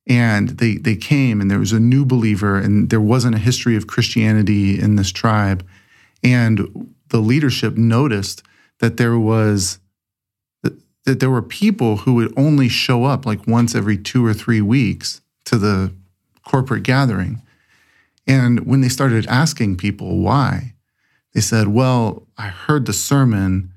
[0.07, 3.75] and they they came, and there was a new believer, and there wasn't a history
[3.75, 5.65] of Christianity in this tribe,
[6.23, 8.43] and the leadership noticed
[8.79, 9.79] that there was
[11.05, 14.61] that there were people who would only show up like once every two or three
[14.61, 15.91] weeks to the
[16.45, 17.41] corporate gathering.
[18.27, 20.70] And when they started asking people why,
[21.33, 23.71] they said, Well, I heard the sermon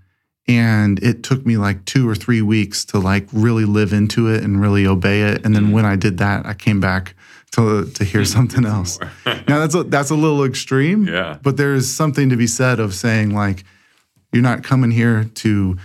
[0.47, 4.43] and it took me like two or three weeks to like really live into it
[4.43, 5.45] and really obey it.
[5.45, 7.15] And then when I did that, I came back
[7.53, 8.99] to, to hear something else.
[9.27, 11.39] now that's a, that's a little extreme, Yeah.
[11.43, 13.65] but there's something to be said of saying like,
[14.33, 15.77] you're not coming here to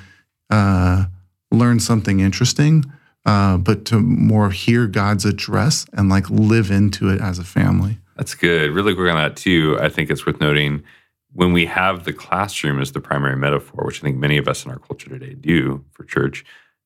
[0.49, 1.05] uh,
[1.51, 2.83] learn something interesting,
[3.25, 7.99] uh, but to more hear God's address and like live into it as a family.
[8.17, 8.71] That's good.
[8.71, 9.77] Really quick on that too.
[9.79, 10.83] I think it's worth noting
[11.39, 14.65] when we have the classroom as the primary metaphor, which I think many of us
[14.65, 16.43] in our culture today do for church,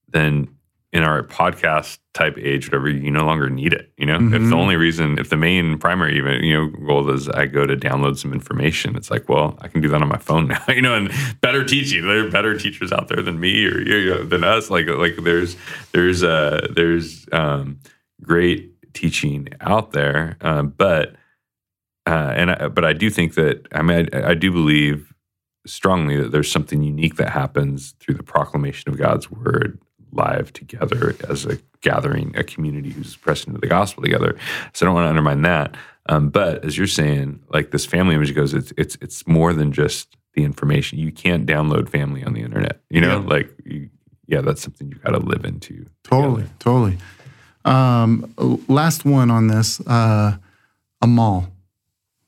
[0.07, 0.47] then
[0.91, 3.91] in our podcast type age, whatever, you no longer need it.
[3.97, 4.49] You know, if Mhm.
[4.51, 7.75] the only reason, if the main primary even, you know, goal is I go to
[7.75, 10.63] download some information, it's like, well, I can do that on my phone now.
[10.67, 12.03] You know, and better teaching.
[12.05, 14.69] There are better teachers out there than me or you know, than us.
[14.69, 15.55] Like, like there's
[15.93, 17.79] there's uh there's um
[18.21, 21.15] great teaching out there, um, but
[22.05, 25.13] uh, and I, but I do think that I mean I, I do believe
[25.65, 29.79] strongly that there's something unique that happens through the proclamation of God's word
[30.11, 34.35] live together as a gathering, a community who's pressing into the gospel together.
[34.73, 35.75] So I don't want to undermine that.
[36.09, 39.71] Um, but as you're saying, like this family image goes, it's it's it's more than
[39.71, 40.99] just the information.
[40.99, 42.81] You can't download family on the internet.
[42.89, 43.27] You know, Yeah.
[43.27, 43.89] like you,
[44.27, 45.85] yeah, that's something you got to live into.
[46.03, 46.53] Totally, together.
[46.59, 46.97] totally.
[47.65, 48.33] Um,
[48.67, 50.35] last one on this uh,
[51.01, 51.47] a mall.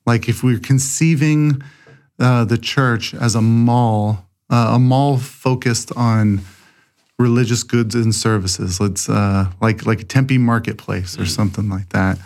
[0.06, 1.62] Like if we're conceiving
[2.18, 6.40] uh, the church as a mall, uh, a mall focused on
[7.18, 8.80] religious goods and services.
[8.80, 12.18] Let's uh, like like a Tempe marketplace or something like that.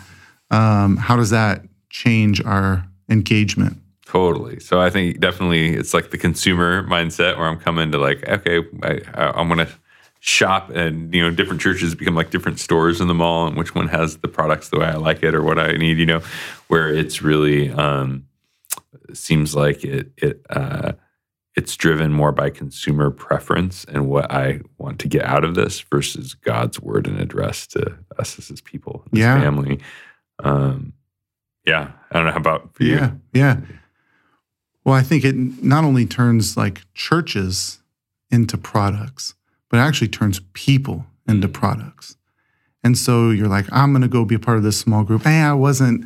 [0.49, 3.77] Um, how does that change our engagement?
[4.05, 4.59] Totally.
[4.59, 8.59] So I think definitely it's like the consumer mindset where I'm coming to like, okay,
[8.83, 9.69] I, I, I'm to
[10.23, 13.73] shop and, you know, different churches become like different stores in the mall and which
[13.73, 16.21] one has the products the way I like it or what I need, you know,
[16.67, 18.27] where it's really, um,
[19.13, 20.91] seems like it, it, uh,
[21.55, 25.81] it's driven more by consumer preference and what I want to get out of this
[25.81, 29.41] versus God's word and address to us as his people, his Yeah.
[29.41, 29.79] family.
[30.43, 30.93] Um,
[31.65, 31.91] yeah.
[32.11, 32.93] I don't know how about for you.
[32.93, 33.57] Yeah, yeah.
[34.85, 37.81] Well, I think it not only turns like churches
[38.29, 39.33] into products,
[39.71, 42.15] but it actually turns people into products.
[42.83, 45.23] And so you're like, I'm going to go be a part of this small group.
[45.23, 46.05] Hey, I wasn't.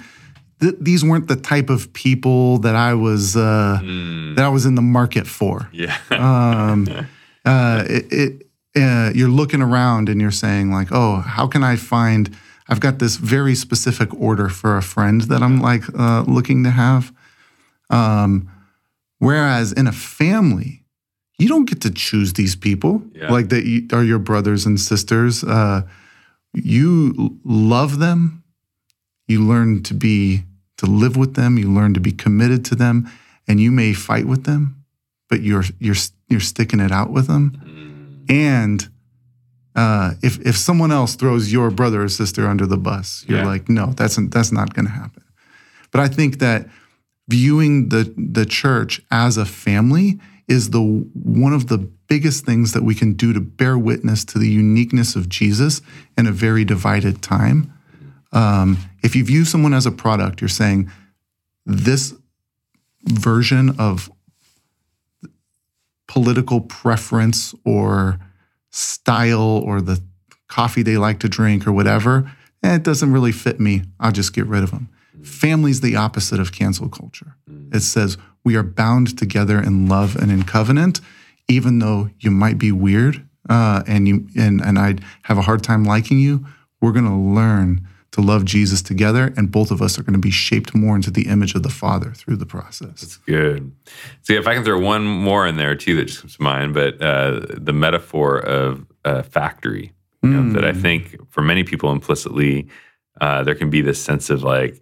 [0.61, 4.66] Th- these weren't the type of people that I was uh, Mm, that I was
[4.66, 5.70] in the market for.
[5.74, 5.97] yeah.
[6.11, 6.88] Um,
[7.45, 8.41] uh, it, it
[8.78, 12.36] uh, you're looking around and you're saying like, oh, how can I find?
[12.68, 16.72] I've got this very specific order for a friend that I'm like uh, looking to
[16.72, 17.13] have.
[17.89, 18.49] Um,
[19.20, 20.84] whereas in a family,
[21.38, 23.31] you don't get to choose these people Yeah.
[23.31, 23.63] like that
[23.93, 25.43] are your brothers and sisters.
[25.43, 25.81] Uh,
[26.53, 28.43] you love them.
[29.27, 30.43] You learn to be
[30.77, 31.57] to live with them.
[31.57, 33.07] You learn to be committed to them,
[33.47, 34.75] and you may fight with them,
[35.29, 35.95] but you're you're
[36.29, 37.51] you're sticking it out with them.
[37.65, 38.89] Mm, And
[39.75, 43.45] uh, if if someone else throws your brother or sister under the bus, you're Yeah.
[43.53, 45.23] like, no, that's that's not going to happen.
[45.91, 46.69] But I think that
[47.27, 52.84] viewing the the church as a family is the one of the biggest things that
[52.84, 55.82] we can do to bear witness to the uniqueness of Jesus
[56.18, 57.74] in a very divided time.
[58.32, 60.91] Um, if you view someone as a product, you're saying
[61.66, 62.14] this
[63.04, 64.12] version of
[66.08, 68.20] political preference or
[68.72, 70.02] style or the
[70.48, 72.32] coffee they like to drink or whatever,
[72.64, 73.84] eh, it doesn't really fit me.
[74.00, 74.89] I'll just get rid of them.
[75.24, 77.36] Family's the opposite of cancel culture.
[77.74, 81.02] It says we are bound together in love and in covenant,
[81.50, 85.64] even though you might be weird uh, and you and and I have a hard
[85.64, 86.46] time liking you.
[86.82, 90.20] We're going to learn to love Jesus together, and both of us are going to
[90.20, 93.02] be shaped more into the image of the Father through the process.
[93.02, 93.76] That's good.
[94.22, 96.74] See, if I can throw one more in there too that just comes to mind,
[96.74, 99.91] but uh, the metaphor of a factory,
[100.24, 102.68] you know, that I think for many people implicitly,
[103.22, 104.82] uh, there can be this sense of like,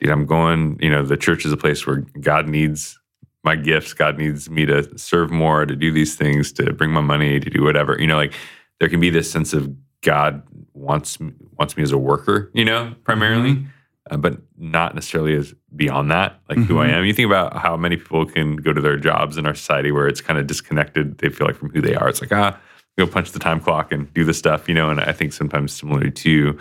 [0.00, 2.98] dude, I'm going, you know, the church is a place where God needs
[3.44, 3.92] my gifts.
[3.92, 7.50] God needs me to serve more, to do these things, to bring my money, to
[7.50, 7.96] do whatever.
[8.00, 8.34] You know, like
[8.80, 10.42] there can be this sense of God
[10.72, 13.64] wants me, wants me as a worker, you know, primarily.
[14.10, 16.92] uh, but not necessarily as beyond that, like who I Mhm.
[16.92, 17.04] am.
[17.06, 20.06] You think about how many people can go to their jobs in our society where
[20.06, 21.16] it's kind of disconnected.
[21.18, 22.06] They feel like from who they are.
[22.10, 22.58] It's like ah,
[22.98, 24.90] go punch the time clock and do the stuff, you know.
[24.90, 26.58] And I think sometimes similarly to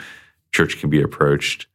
[0.53, 1.67] church can be approached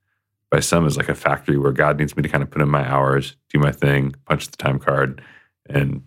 [0.50, 2.68] by some as like a factory where God needs me to kind of put in
[2.68, 5.20] my hours, do my thing, punch the time card,
[5.68, 6.02] and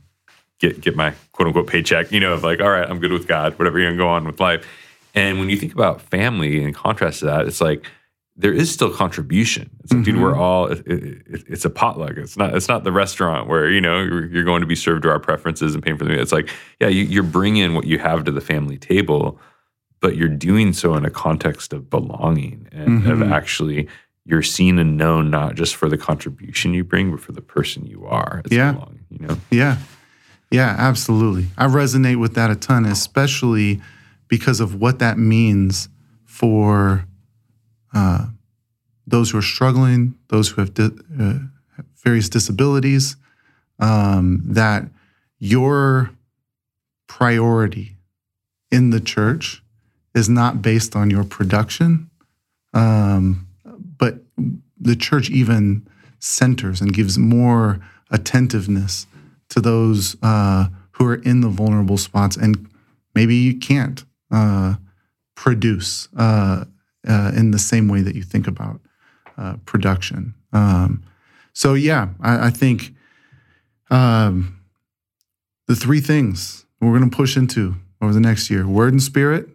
[0.60, 2.12] get get my quote unquote paycheck.
[2.12, 4.26] You know, of like, all right, I'm good with God, whatever you're gonna go on
[4.26, 4.66] with life.
[5.14, 7.86] And when you think about family in contrast to that, it's like
[8.38, 9.70] there is still contribution.
[9.84, 10.22] It's like, dude, Mhm.
[10.22, 10.68] we're all.
[10.68, 12.14] It, it, it's a potluck.
[12.18, 12.56] It's not.
[12.56, 15.20] It's not the restaurant where you know you're, you're going to be served to our
[15.20, 16.20] preferences and paying for the meal.
[16.22, 19.38] It's like, yeah, you, you're bringing what you have to the family table,
[20.00, 23.32] but you're doing so in a context of belonging and of Mhm.
[23.32, 23.88] actually
[24.26, 27.86] you're seen and known not just for the contribution you bring, but for the person
[27.86, 28.42] you are.
[28.50, 28.74] Yeah.
[28.74, 29.06] belonging.
[29.10, 29.38] You know.
[29.50, 29.78] Yeah.
[30.52, 31.48] Yeah, absolutely.
[31.58, 33.82] I resonate with that a ton, especially
[34.28, 35.88] because of what that means
[36.26, 37.06] for
[37.94, 38.28] uh,
[39.08, 41.40] those who are struggling, those who have di- uh,
[42.04, 43.16] various disabilities,
[43.80, 44.86] um, that
[45.40, 46.12] your
[47.08, 47.98] priority
[48.72, 49.64] in the church
[50.14, 52.10] is not based on your production,
[52.74, 53.48] um,
[54.80, 55.88] the church even
[56.20, 57.80] centers and gives more
[58.10, 59.08] attentiveness
[59.50, 62.70] to those uh, who are in the vulnerable spots and
[63.16, 64.76] maybe you can't uh,
[65.36, 66.66] produce uh,
[67.08, 68.80] uh, in the same way that you think about
[69.38, 70.34] uh, production.
[70.54, 71.04] Um,
[71.54, 72.94] so yeah, I, I think
[73.90, 74.62] um,
[75.68, 79.50] the three things we're going to push into over the next year: word and spirit,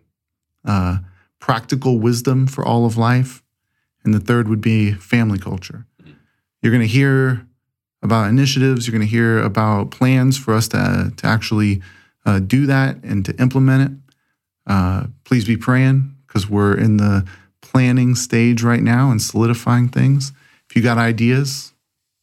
[0.64, 0.99] uh,
[1.41, 3.43] practical wisdom for all of life,
[4.07, 5.84] and the third would be family culture.
[6.62, 7.46] You're going to hear
[8.02, 8.86] about initiatives.
[8.86, 11.82] You're going to hear about plans for us to to actually
[12.24, 13.98] uh, do that and to implement it.
[14.66, 17.26] Uh, please be praying because we're in the
[17.61, 20.32] planning stage right now and solidifying things.
[20.70, 21.72] If you got ideas,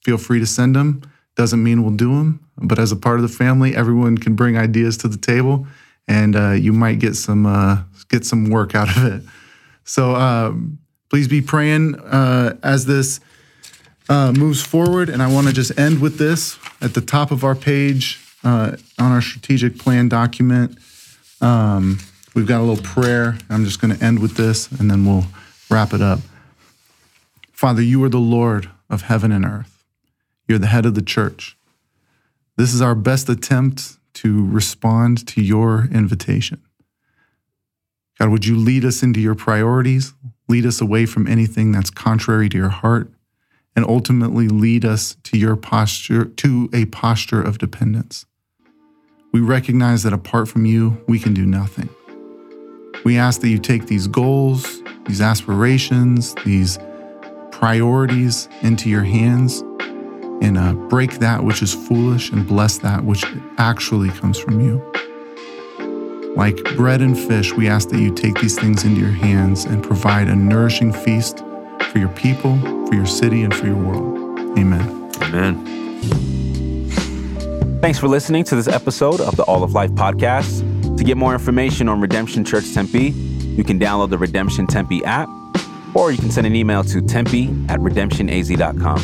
[0.04, 1.02] feel free to send them.
[1.36, 4.58] Doesn't mean we'll do them, but as a part of the family, everyone can bring
[4.58, 5.68] ideas to the table,
[6.08, 9.24] and uh, you might get some uh, get some work out of it.
[9.86, 10.80] So um,
[11.14, 13.20] please be praying uh, as this
[14.10, 15.10] uh, moves forward.
[15.10, 18.78] And I want to just end with this at the top of our page uh,
[18.98, 20.76] on our strategic plan document.
[21.40, 22.00] Um,
[22.34, 23.38] we've got a little prayer.
[23.48, 25.26] I'm just going to end with this and then we'll
[25.70, 26.18] wrap it up.
[27.52, 29.84] Father, you are the Lord of heaven and earth,
[30.48, 31.56] you're the head of the church.
[32.58, 36.64] This is our best attempt to respond to your invitation.
[38.18, 40.14] God, would you lead us into your priorities,
[40.48, 43.12] lead us away from anything that's contrary to your heart,
[43.76, 48.26] and ultimately lead us to your posture, to a posture of dependence.
[49.32, 51.90] We recognize that apart from you, we can do nothing.
[53.04, 56.78] We ask that you take these goals, these aspirations, these
[57.52, 59.62] priorities into your hands
[60.42, 63.26] and uh, break that which is foolish and bless that which
[63.58, 64.84] actually comes from you.
[66.36, 69.84] Like bread and fish, we ask that you take these things into your hands and
[69.84, 71.44] provide a nourishing feast
[71.92, 74.40] for your people, for your city, and for your world.
[74.58, 75.12] Amen.
[75.22, 75.74] Amen.
[77.82, 80.98] Thanks for listening to this episode of the All of Life podcast.
[80.98, 85.30] To get more information on Redemption Church Tempe, you can download the Redemption Tempe app,
[85.94, 88.98] or you can send an email to tempe at redemptionaz.com.